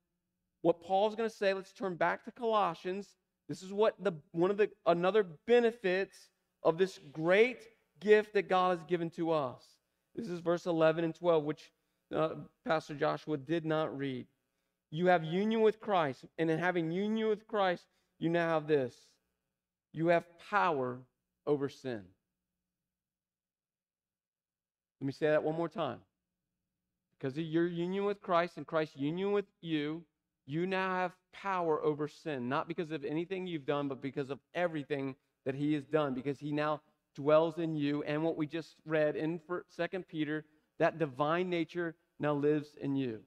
what 0.63 0.81
Paul's 0.81 1.15
going 1.15 1.29
to 1.29 1.35
say, 1.35 1.55
let's 1.55 1.73
turn 1.73 1.97
back 1.97 2.25
to 2.25 2.33
Colossians. 2.33 3.09
This 3.53 3.63
is 3.63 3.71
what 3.71 4.03
the 4.03 4.13
one 4.31 4.51
of 4.51 4.57
the 4.57 4.71
another 4.87 5.27
benefits 5.47 6.31
of 6.63 6.79
this 6.79 6.99
great 7.13 7.59
gift 8.01 8.33
that 8.33 8.49
God 8.49 8.79
has 8.79 8.87
given 8.89 9.11
to 9.11 9.31
us. 9.31 9.63
This 10.17 10.27
is 10.27 10.41
verse 10.41 10.65
11 10.65 11.05
and 11.05 11.15
12, 11.15 11.45
which 11.45 11.71
uh, 12.17 12.31
Pastor 12.65 12.95
Joshua 12.95 13.37
did 13.37 13.67
not 13.67 13.95
read. 13.95 14.27
You 14.91 15.09
have 15.09 15.23
union 15.23 15.61
with 15.61 15.81
Christ, 15.81 16.25
and 16.39 16.51
in 16.51 16.59
having 16.59 16.91
union 16.91 17.29
with 17.29 17.47
Christ, 17.47 17.85
you 18.19 18.31
now 18.31 18.49
have 18.49 18.67
this 18.67 18.95
you 19.93 20.07
have 20.09 20.25
power 20.49 21.03
over 21.47 21.69
sin. 21.69 22.01
Let 24.99 25.07
me 25.07 25.13
say 25.13 25.27
that 25.27 25.45
one 25.45 25.57
more 25.57 25.69
time. 25.69 25.99
Because 27.19 27.37
of 27.37 27.45
your 27.45 27.67
union 27.67 28.07
with 28.07 28.23
Christ 28.23 28.57
and 28.57 28.67
Christ's 28.67 28.97
union 28.97 29.33
with 29.33 29.45
you, 29.61 30.05
you 30.47 30.67
now 30.67 30.95
have 30.95 31.13
power 31.33 31.83
over 31.83 32.09
sin, 32.09 32.49
not 32.49 32.69
because 32.69 32.91
of 32.91 33.05
anything 33.05 33.47
you've 33.47 33.67
done, 33.67 33.89
but 33.89 34.03
because 34.03 34.31
of 34.31 34.39
everything 34.55 35.15
that 35.45 35.55
He 35.55 35.75
has 35.75 35.85
done, 35.85 36.15
because 36.15 36.39
He 36.39 36.53
now 36.53 36.81
dwells 37.15 37.59
in 37.59 37.75
you. 37.75 38.03
And 38.03 38.23
what 38.23 38.37
we 38.37 38.47
just 38.47 38.77
read 38.85 39.17
in 39.17 39.41
Second 39.69 40.09
Peter, 40.09 40.45
that 40.79 40.99
divine 40.99 41.49
nature 41.49 41.95
now 42.19 42.35
lives 42.35 42.77
in 42.81 42.97
you. 42.97 43.21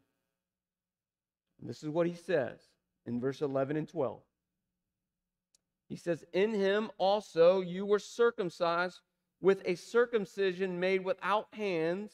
And 1.60 1.69
this 1.69 1.84
is 1.84 1.89
what 1.89 2.08
He 2.08 2.15
says 2.15 2.60
in 3.06 3.19
verse 3.19 3.41
11 3.41 3.78
and 3.78 3.88
12. 3.88 4.21
He 5.88 5.95
says, 5.95 6.25
In 6.34 6.54
him 6.54 6.89
also 6.97 7.62
you 7.62 7.86
were 7.86 7.99
circumcised 7.99 8.99
with 9.39 9.62
a 9.65 9.75
circumcision 9.75 10.80
made 10.80 11.04
without 11.06 11.47
hands, 11.54 12.12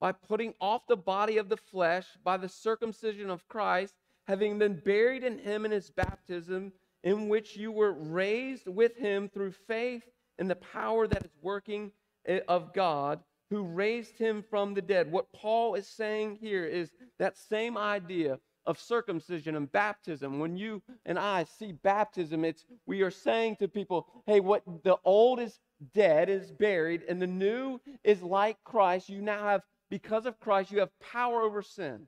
by 0.00 0.12
putting 0.12 0.54
off 0.60 0.86
the 0.86 0.96
body 0.96 1.36
of 1.36 1.48
the 1.48 1.56
flesh 1.56 2.06
by 2.24 2.36
the 2.38 2.48
circumcision 2.48 3.28
of 3.28 3.46
Christ, 3.48 3.94
having 4.30 4.60
been 4.60 4.80
buried 4.84 5.24
in 5.24 5.38
him 5.40 5.64
in 5.64 5.72
his 5.72 5.90
baptism, 5.90 6.72
in 7.02 7.28
which 7.28 7.56
you 7.56 7.72
were 7.72 7.92
raised 7.92 8.68
with 8.68 8.96
him 8.96 9.28
through 9.28 9.50
faith 9.50 10.04
in 10.38 10.46
the 10.46 10.54
power 10.54 11.08
that 11.08 11.24
is 11.24 11.32
working 11.42 11.90
eh, 12.26 12.38
of 12.46 12.72
God, 12.72 13.18
who 13.50 13.64
raised 13.64 14.16
him 14.16 14.44
from 14.48 14.72
the 14.72 14.82
dead. 14.82 15.10
What 15.10 15.32
Paul 15.32 15.74
is 15.74 15.88
saying 15.88 16.38
here 16.40 16.64
is 16.64 16.92
that 17.18 17.36
same 17.36 17.76
idea 17.76 18.38
of 18.66 18.78
circumcision 18.78 19.56
and 19.56 19.72
baptism. 19.72 20.38
When 20.38 20.56
you 20.56 20.80
and 21.04 21.18
I 21.18 21.42
see 21.42 21.72
baptism, 21.72 22.44
it's 22.44 22.64
we 22.86 23.02
are 23.02 23.10
saying 23.10 23.56
to 23.56 23.66
people, 23.66 24.06
hey, 24.26 24.38
what 24.38 24.62
the 24.84 24.96
old 25.04 25.40
is 25.40 25.58
dead, 25.92 26.28
is 26.30 26.52
buried, 26.52 27.02
and 27.08 27.20
the 27.20 27.26
new 27.26 27.80
is 28.04 28.22
like 28.22 28.58
Christ. 28.62 29.08
You 29.08 29.22
now 29.22 29.42
have, 29.42 29.62
because 29.90 30.24
of 30.24 30.38
Christ, 30.38 30.70
you 30.70 30.78
have 30.78 30.96
power 31.00 31.42
over 31.42 31.62
sin. 31.62 32.06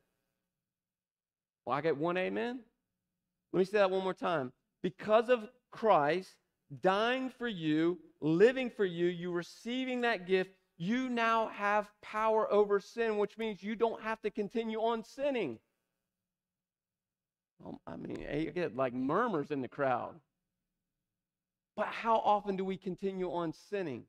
Well, 1.64 1.77
I 1.77 1.81
get 1.81 1.96
one 1.96 2.16
amen. 2.16 2.61
Let 3.53 3.59
me 3.59 3.64
say 3.64 3.79
that 3.79 3.90
one 3.90 4.03
more 4.03 4.14
time. 4.14 4.53
Because 4.83 5.29
of 5.29 5.48
Christ 5.70 6.35
dying 6.81 7.31
for 7.31 7.48
you, 7.48 7.98
living 8.20 8.70
for 8.70 8.85
you, 8.85 9.07
you 9.07 9.31
receiving 9.31 10.01
that 10.03 10.27
gift, 10.27 10.51
you 10.77 11.09
now 11.09 11.48
have 11.48 11.88
power 12.03 12.51
over 12.53 12.81
sin, 12.81 13.18
which 13.18 13.38
means 13.38 13.62
you 13.62 13.77
don't 13.77 14.03
have 14.03 14.20
to 14.22 14.31
continue 14.31 14.79
on 14.79 15.05
sinning. 15.05 15.59
Um, 17.64 17.79
I 17.87 17.96
mean, 17.96 18.27
you 18.35 18.51
get 18.51 18.75
like 18.75 18.92
murmurs 18.92 19.51
in 19.51 19.61
the 19.61 19.68
crowd. 19.68 20.14
But 21.77 21.87
how 21.87 22.16
often 22.16 22.57
do 22.57 22.64
we 22.64 22.77
continue 22.77 23.31
on 23.31 23.53
sinning? 23.53 24.05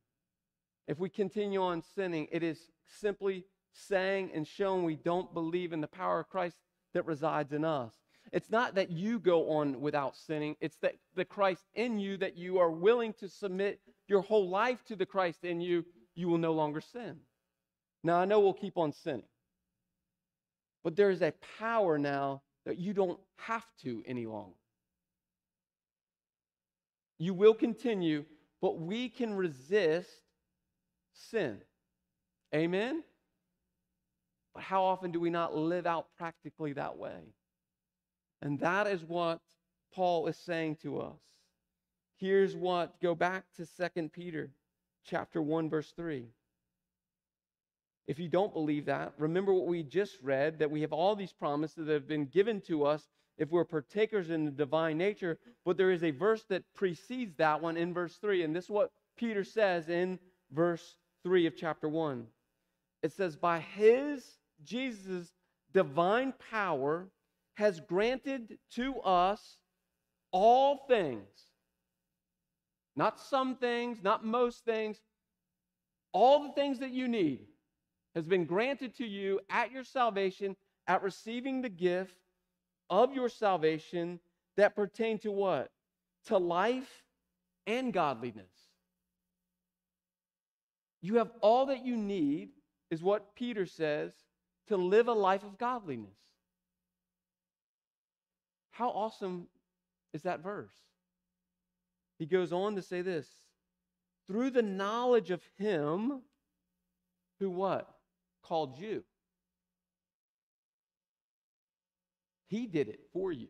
If 0.88 1.00
we 1.00 1.10
continue 1.10 1.62
on 1.62 1.82
sinning, 1.96 2.28
it 2.32 2.44
is 2.44 2.60
simply 2.88 3.46
saying 3.72 4.32
and 4.34 4.48
showing 4.48 4.84
we 4.84 4.96
don't 4.96 5.34
believe 5.34 5.74
in 5.74 5.82
the 5.82 5.88
power 5.88 6.20
of 6.20 6.30
Christ 6.30 6.58
that 6.94 7.06
resides 7.06 7.54
in 7.54 7.66
us. 7.66 7.94
It's 8.32 8.50
not 8.50 8.76
that 8.76 8.90
you 8.90 9.20
go 9.20 9.52
on 9.52 9.82
without 9.82 10.16
sinning, 10.16 10.56
it's 10.60 10.78
that 10.78 10.96
the 11.16 11.26
Christ 11.26 11.66
in 11.76 12.00
you, 12.00 12.18
that 12.18 12.38
you 12.38 12.58
are 12.60 12.72
willing 12.72 13.14
to 13.14 13.28
submit 13.28 13.80
your 14.08 14.22
whole 14.22 14.50
life 14.50 14.84
to 14.86 14.96
the 14.96 15.06
Christ 15.06 15.44
in 15.44 15.62
you, 15.62 15.86
you 16.16 16.28
will 16.28 16.38
no 16.38 16.54
longer 16.54 16.82
sin. 16.82 17.18
Now, 18.04 18.20
I 18.20 18.26
know 18.26 18.40
we'll 18.40 18.54
keep 18.54 18.78
on 18.78 18.92
sinning. 18.92 19.24
But 20.84 20.96
there 20.96 21.10
is 21.10 21.22
a 21.22 21.34
power 21.60 21.98
now 21.98 22.42
that 22.66 22.78
you 22.78 22.94
don't 22.94 23.20
have 23.38 23.66
to 23.84 24.04
any 24.06 24.26
longer. 24.26 24.56
You 27.18 27.34
will 27.34 27.54
continue, 27.54 28.26
but 28.62 28.80
we 28.80 29.10
can 29.10 29.34
resist 29.34 30.10
sin. 31.14 31.60
Amen? 32.54 33.04
But 34.54 34.64
how 34.64 34.84
often 34.84 35.12
do 35.12 35.20
we 35.20 35.30
not 35.30 35.56
live 35.56 35.88
out 35.88 36.08
practically 36.18 36.74
that 36.74 36.98
way? 36.98 37.34
And 38.42 38.60
that 38.60 38.88
is 38.88 39.04
what 39.04 39.40
Paul 39.94 40.28
is 40.28 40.38
saying 40.38 40.78
to 40.84 41.00
us. 41.00 41.20
Here's 42.18 42.56
what 42.56 43.00
go 43.02 43.16
back 43.16 43.46
to 43.58 43.66
Second 43.66 44.14
Peter 44.14 44.52
chapter 45.06 45.42
1 45.42 45.70
verse 45.70 45.92
3. 45.96 46.26
If 48.06 48.20
you 48.20 48.28
don't 48.28 48.54
believe 48.54 48.86
that, 48.86 49.14
remember 49.18 49.54
what 49.54 49.68
we 49.68 49.82
just 49.82 50.18
read 50.22 50.60
that 50.60 50.70
we 50.70 50.82
have 50.82 50.92
all 50.92 51.16
these 51.16 51.32
promises 51.32 51.88
that 51.88 51.94
have 51.94 52.08
been 52.08 52.26
given 52.26 52.60
to 52.62 52.86
us 52.86 53.08
if 53.38 53.50
we're 53.50 53.66
partakers 53.66 54.30
in 54.30 54.46
the 54.46 54.52
divine 54.52 54.98
nature, 54.98 55.40
but 55.66 55.78
there 55.78 55.92
is 55.92 56.04
a 56.04 56.12
verse 56.12 56.44
that 56.50 56.64
precedes 56.76 57.36
that 57.38 57.62
one 57.62 57.78
in 57.78 57.94
verse 57.94 58.18
3 58.18 58.44
and 58.44 58.56
this 58.56 58.66
is 58.66 58.70
what 58.70 58.92
Peter 59.18 59.44
says 59.44 59.90
in 59.90 60.20
verse 60.52 60.98
3 61.24 61.48
of 61.48 61.56
chapter 61.56 61.88
1. 61.88 62.28
It 63.02 63.12
says 63.14 63.36
by 63.36 63.60
his 63.60 64.38
Jesus' 64.64 65.34
divine 65.74 66.34
power 66.52 67.10
has 67.56 67.80
granted 67.80 68.58
to 68.72 69.00
us 69.02 69.60
all 70.32 70.86
things. 70.88 71.28
Not 72.96 73.20
some 73.20 73.56
things, 73.56 74.04
not 74.04 74.26
most 74.26 74.66
things, 74.66 75.02
all 76.12 76.44
the 76.44 76.54
things 76.54 76.80
that 76.80 76.92
you 76.92 77.08
need 77.08 77.48
has 78.16 78.28
been 78.28 78.46
granted 78.46 78.96
to 78.98 79.06
you 79.06 79.40
at 79.50 79.72
your 79.72 79.84
salvation, 79.84 80.56
at 80.88 81.02
receiving 81.02 81.62
the 81.62 81.70
gift 81.70 82.16
of 82.90 83.14
your 83.14 83.30
salvation 83.30 84.20
that 84.58 84.76
pertain 84.76 85.18
to 85.20 85.32
what? 85.32 85.72
To 86.26 86.38
life 86.38 87.04
and 87.66 87.92
godliness. 87.92 88.52
You 91.02 91.16
have 91.16 91.32
all 91.42 91.66
that 91.68 91.84
you 91.86 91.98
need, 91.98 92.50
is 92.92 93.02
what 93.02 93.36
Peter 93.36 93.66
says, 93.66 94.14
to 94.68 94.78
live 94.78 95.08
a 95.08 95.14
life 95.14 95.44
of 95.44 95.58
godliness. 95.58 96.18
How 98.72 98.90
awesome 98.90 99.48
is 100.14 100.24
that 100.24 100.42
verse? 100.42 100.74
He 102.18 102.26
goes 102.26 102.52
on 102.52 102.76
to 102.76 102.82
say 102.82 103.02
this 103.02 103.28
through 104.28 104.52
the 104.52 104.62
knowledge 104.62 105.32
of 105.32 105.42
him 105.58 106.22
who 107.40 107.50
what? 107.50 107.90
Called 108.44 108.78
you. 108.80 109.04
He 112.48 112.68
did 112.68 112.88
it 112.88 113.02
for 113.12 113.32
you. 113.32 113.48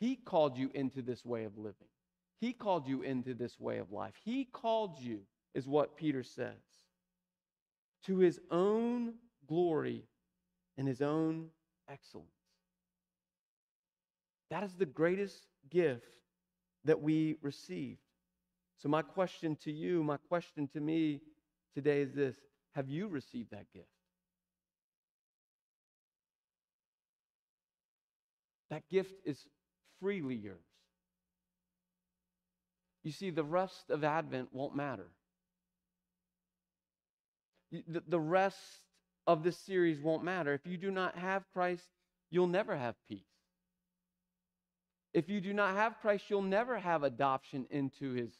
He 0.00 0.16
called 0.16 0.56
you 0.56 0.70
into 0.74 1.02
this 1.02 1.24
way 1.24 1.44
of 1.44 1.56
living. 1.56 1.88
He 2.40 2.52
called 2.52 2.86
you 2.86 3.02
into 3.02 3.34
this 3.34 3.58
way 3.58 3.78
of 3.78 3.92
life. 3.92 4.14
He 4.24 4.44
called 4.44 4.98
you, 5.00 5.20
is 5.54 5.66
what 5.66 5.96
Peter 5.96 6.22
says, 6.22 6.52
to 8.06 8.18
his 8.18 8.38
own 8.50 9.14
glory 9.48 10.04
and 10.76 10.86
his 10.86 11.02
own 11.02 11.48
excellence. 11.88 12.28
That 14.50 14.62
is 14.62 14.74
the 14.74 14.86
greatest 14.86 15.46
gift 15.70 16.06
that 16.84 17.00
we 17.00 17.36
received. 17.42 18.00
So, 18.78 18.88
my 18.88 19.02
question 19.02 19.56
to 19.64 19.72
you, 19.72 20.04
my 20.04 20.16
question 20.28 20.68
to 20.68 20.80
me 20.80 21.20
today 21.74 22.00
is 22.00 22.14
this 22.14 22.36
Have 22.74 22.88
you 22.88 23.08
received 23.08 23.50
that 23.50 23.66
gift? 23.74 23.88
That 28.70 28.88
gift 28.88 29.14
is 29.24 29.46
freely 30.00 30.34
yours. 30.36 30.58
You 33.02 33.12
see, 33.12 33.30
the 33.30 33.44
rest 33.44 33.90
of 33.90 34.04
Advent 34.04 34.48
won't 34.52 34.76
matter. 34.76 35.06
The, 37.70 38.02
the 38.06 38.20
rest 38.20 38.58
of 39.28 39.44
this 39.44 39.58
series 39.58 40.00
won't 40.00 40.24
matter. 40.24 40.54
If 40.54 40.66
you 40.66 40.78
do 40.78 40.90
not 40.90 41.14
have 41.16 41.44
Christ, 41.52 41.84
you'll 42.30 42.46
never 42.46 42.74
have 42.74 42.94
peace. 43.06 43.20
If 45.12 45.28
you 45.28 45.42
do 45.42 45.52
not 45.52 45.76
have 45.76 46.00
Christ, 46.00 46.24
you'll 46.28 46.40
never 46.42 46.78
have 46.78 47.02
adoption 47.02 47.66
into 47.70 48.14
his 48.14 48.32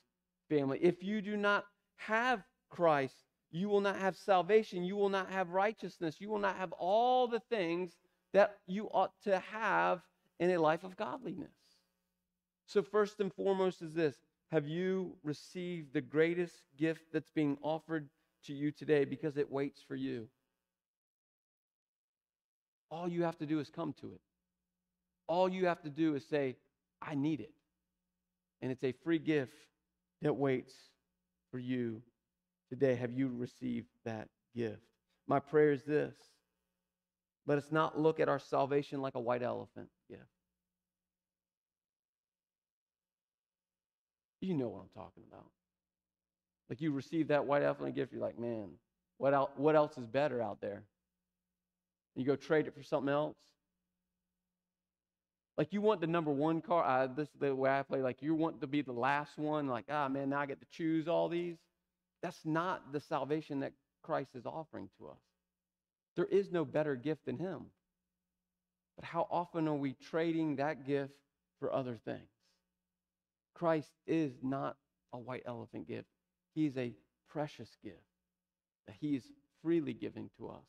family. 0.49 0.79
If 0.81 1.03
you 1.03 1.21
do 1.21 1.37
not 1.37 1.67
have 1.97 2.43
Christ, 2.71 3.15
you 3.51 3.69
will 3.69 3.83
not 3.83 3.97
have 3.97 4.17
salvation. 4.17 4.83
You 4.83 4.97
will 4.97 5.11
not 5.11 5.31
have 5.31 5.51
righteousness. 5.51 6.17
You 6.21 6.31
will 6.31 6.39
not 6.39 6.57
have 6.57 6.73
all 6.73 7.29
the 7.29 7.41
things 7.51 7.93
that 8.33 8.57
you 8.67 8.87
ought 8.87 9.13
to 9.25 9.39
have 9.41 10.01
in 10.41 10.51
a 10.51 10.61
life 10.61 10.85
of 10.85 10.97
godliness. 10.97 11.53
So, 12.67 12.83
first 12.83 13.21
and 13.21 13.33
foremost, 13.35 13.83
is 13.83 13.93
this 13.93 14.17
Have 14.51 14.67
you 14.67 15.17
received 15.23 15.93
the 15.93 16.01
greatest 16.01 16.63
gift 16.79 17.05
that's 17.13 17.31
being 17.31 17.59
offered 17.63 18.09
to 18.45 18.55
you 18.55 18.71
today 18.71 19.05
because 19.05 19.37
it 19.37 19.51
waits 19.51 19.83
for 19.87 19.95
you? 19.95 20.29
All 22.91 23.09
you 23.09 23.23
have 23.25 23.37
to 23.39 23.47
do 23.47 23.61
is 23.61 23.71
come 23.71 23.93
to 24.01 24.13
it. 24.13 24.21
All 25.27 25.49
you 25.49 25.67
have 25.67 25.83
to 25.83 25.91
do 25.91 26.15
is 26.15 26.25
say, 26.27 26.57
I 27.03 27.15
need 27.15 27.41
it. 27.41 27.53
And 28.63 28.73
it's 28.73 28.85
a 28.85 28.93
free 29.05 29.19
gift 29.19 29.53
that 30.23 30.35
waits 30.35 30.75
for 31.51 31.59
you 31.59 32.03
today. 32.71 32.95
Have 32.95 33.13
you 33.13 33.29
received 33.29 33.89
that 34.05 34.29
gift? 34.55 34.83
My 35.27 35.39
prayer 35.39 35.73
is 35.73 35.85
this 35.85 36.15
let 37.47 37.59
us 37.59 37.71
not 37.71 37.99
look 37.99 38.21
at 38.21 38.29
our 38.29 38.39
salvation 38.39 39.01
like 39.01 39.15
a 39.15 39.21
white 39.21 39.43
elephant 39.43 39.89
gift. 40.09 40.23
You 44.41 44.55
know 44.55 44.69
what 44.69 44.81
I'm 44.83 44.91
talking 44.95 45.23
about. 45.31 45.47
Like 46.69 46.81
you 46.81 46.93
receive 46.93 47.29
that 47.29 47.47
white 47.47 47.63
elephant 47.63 47.95
gift, 47.95 48.13
you're 48.13 48.21
like, 48.21 48.39
man, 48.39 48.69
what, 49.17 49.33
el- 49.33 49.51
what 49.57 49.75
else 49.75 49.97
is 49.97 50.07
better 50.07 50.43
out 50.43 50.61
there? 50.61 50.85
You 52.19 52.25
go 52.25 52.35
trade 52.35 52.67
it 52.67 52.75
for 52.75 52.83
something 52.83 53.09
else. 53.13 53.37
Like 55.57 55.73
you 55.73 55.81
want 55.81 56.01
the 56.01 56.09
number 56.09 56.33
one 56.33 56.61
car. 56.61 56.85
Uh, 56.85 57.07
this 57.07 57.29
is 57.29 57.35
the 57.41 57.55
way 57.55 57.71
I 57.71 57.83
play. 57.85 58.03
Like 58.03 58.23
you 58.23 58.35
want 58.35 58.61
to 58.61 58.67
be 58.67 58.83
the 58.83 58.93
last 58.93 59.39
one. 59.39 59.69
Like 59.69 59.85
ah 59.89 60.09
man, 60.09 60.31
now 60.31 60.41
I 60.41 60.47
get 60.47 60.59
to 60.59 60.67
choose 60.73 61.07
all 61.07 61.29
these. 61.29 61.57
That's 62.21 62.41
not 62.45 62.93
the 62.93 62.99
salvation 62.99 63.61
that 63.61 63.73
Christ 64.03 64.31
is 64.35 64.47
offering 64.47 64.89
to 64.99 65.11
us. 65.11 65.21
There 66.17 66.25
is 66.25 66.51
no 66.51 66.65
better 66.65 66.97
gift 66.97 67.25
than 67.27 67.39
Him. 67.39 67.67
But 68.97 69.05
how 69.05 69.29
often 69.31 69.69
are 69.69 69.77
we 69.77 69.93
trading 70.11 70.57
that 70.57 70.85
gift 70.85 71.15
for 71.61 71.73
other 71.73 72.01
things? 72.05 72.31
Christ 73.55 73.93
is 74.09 74.33
not 74.43 74.77
a 75.13 75.19
white 75.19 75.45
elephant 75.47 75.87
gift. 75.87 76.09
He 76.57 76.67
is 76.67 76.77
a 76.77 76.95
precious 77.29 77.71
gift 77.85 78.03
that 78.89 78.97
He 79.01 79.15
is 79.15 79.23
freely 79.63 79.93
giving 79.93 80.31
to 80.39 80.49
us 80.49 80.65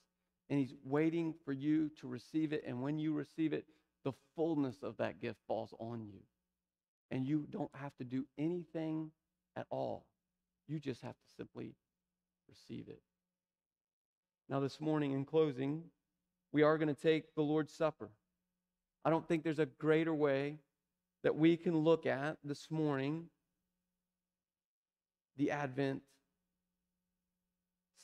and 0.49 0.59
He's 0.59 0.73
waiting 0.83 1.33
for 1.45 1.53
you 1.53 1.89
to 2.01 2.07
receive 2.07 2.53
it. 2.53 2.63
And 2.65 2.81
when 2.81 2.99
you 2.99 3.13
receive 3.13 3.53
it, 3.53 3.65
the 4.03 4.13
fullness 4.35 4.77
of 4.83 4.97
that 4.97 5.21
gift 5.21 5.39
falls 5.47 5.73
on 5.79 6.05
you. 6.05 6.19
And 7.12 7.25
you 7.25 7.47
don't 7.49 7.71
have 7.75 7.95
to 7.97 8.03
do 8.03 8.25
anything 8.38 9.12
at 9.55 9.65
all. 9.69 10.05
You 10.67 10.79
just 10.79 11.01
have 11.01 11.13
to 11.13 11.35
simply 11.35 11.75
receive 12.47 12.88
it. 12.88 13.01
Now, 14.47 14.59
this 14.59 14.79
morning, 14.79 15.13
in 15.13 15.25
closing, 15.25 15.83
we 16.51 16.63
are 16.63 16.77
going 16.77 16.93
to 16.93 16.99
take 16.99 17.35
the 17.35 17.41
Lord's 17.41 17.73
Supper. 17.73 18.09
I 19.05 19.09
don't 19.09 19.27
think 19.27 19.43
there's 19.43 19.59
a 19.59 19.65
greater 19.65 20.13
way 20.13 20.57
that 21.23 21.35
we 21.35 21.57
can 21.57 21.77
look 21.77 22.05
at 22.05 22.38
this 22.43 22.71
morning 22.71 23.25
the 25.38 25.51
Advent 25.51 26.01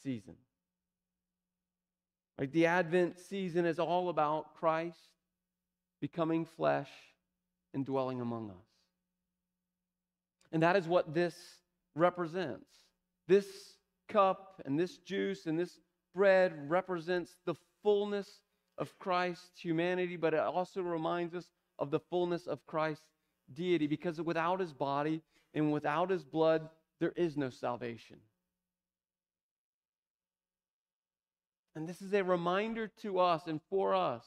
season. 0.03 0.35
Like 2.37 2.51
the 2.51 2.65
Advent 2.65 3.19
season 3.19 3.65
is 3.65 3.79
all 3.79 4.09
about 4.09 4.55
Christ 4.55 4.97
becoming 6.01 6.45
flesh 6.45 6.89
and 7.73 7.85
dwelling 7.85 8.21
among 8.21 8.49
us. 8.49 8.67
And 10.51 10.61
that 10.63 10.75
is 10.75 10.87
what 10.87 11.13
this 11.13 11.35
represents. 11.95 12.69
This 13.27 13.47
cup 14.07 14.61
and 14.65 14.79
this 14.79 14.97
juice 14.97 15.45
and 15.45 15.57
this 15.57 15.79
bread 16.13 16.69
represents 16.69 17.37
the 17.45 17.55
fullness 17.81 18.41
of 18.77 18.97
Christ's 18.99 19.59
humanity, 19.59 20.17
but 20.17 20.33
it 20.33 20.39
also 20.39 20.81
reminds 20.81 21.33
us 21.33 21.49
of 21.79 21.91
the 21.91 21.99
fullness 21.99 22.47
of 22.47 22.65
Christ's 22.67 23.05
deity 23.53 23.87
because 23.87 24.21
without 24.21 24.59
his 24.59 24.73
body 24.73 25.21
and 25.53 25.71
without 25.71 26.09
his 26.09 26.23
blood, 26.23 26.69
there 26.99 27.13
is 27.15 27.37
no 27.37 27.49
salvation. 27.49 28.17
And 31.75 31.87
this 31.87 32.01
is 32.01 32.13
a 32.13 32.23
reminder 32.23 32.87
to 33.01 33.19
us 33.19 33.43
and 33.47 33.59
for 33.69 33.93
us 33.93 34.25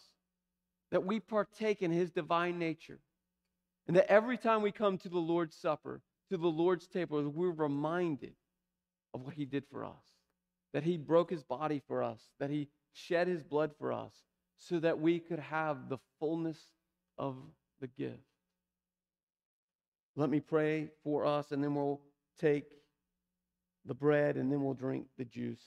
that 0.91 1.05
we 1.05 1.21
partake 1.21 1.83
in 1.83 1.91
his 1.91 2.11
divine 2.11 2.59
nature. 2.59 3.01
And 3.87 3.97
that 3.97 4.11
every 4.11 4.37
time 4.37 4.61
we 4.61 4.71
come 4.71 4.99
to 4.99 5.09
the 5.09 5.19
Lord's 5.19 5.57
Supper, 5.57 6.03
to 6.31 6.37
the 6.37 6.47
Lord's 6.47 6.87
table, 6.87 7.27
we're 7.29 7.51
reminded 7.51 8.35
of 9.15 9.23
what 9.23 9.35
he 9.35 9.47
did 9.47 9.65
for 9.71 9.85
us. 9.85 10.05
That 10.75 10.83
he 10.83 10.99
broke 10.99 11.31
his 11.31 11.43
body 11.43 11.81
for 11.87 12.03
us, 12.03 12.21
that 12.39 12.51
he 12.51 12.69
shed 12.93 13.29
his 13.29 13.43
blood 13.43 13.73
for 13.79 13.93
us 13.93 14.13
so 14.59 14.79
that 14.81 15.01
we 15.01 15.19
could 15.19 15.39
have 15.39 15.89
the 15.89 15.99
fullness 16.21 16.59
of 17.17 17.37
the 17.81 17.87
gift. 17.87 18.19
Let 20.17 20.29
me 20.29 20.41
pray 20.41 20.91
for 21.05 21.25
us, 21.25 21.53
and 21.53 21.63
then 21.63 21.75
we'll 21.75 22.01
take 22.39 22.65
the 23.85 23.95
bread 23.95 24.37
and 24.37 24.53
then 24.53 24.63
we'll 24.63 24.75
drink 24.75 25.07
the 25.17 25.25
juice. 25.25 25.65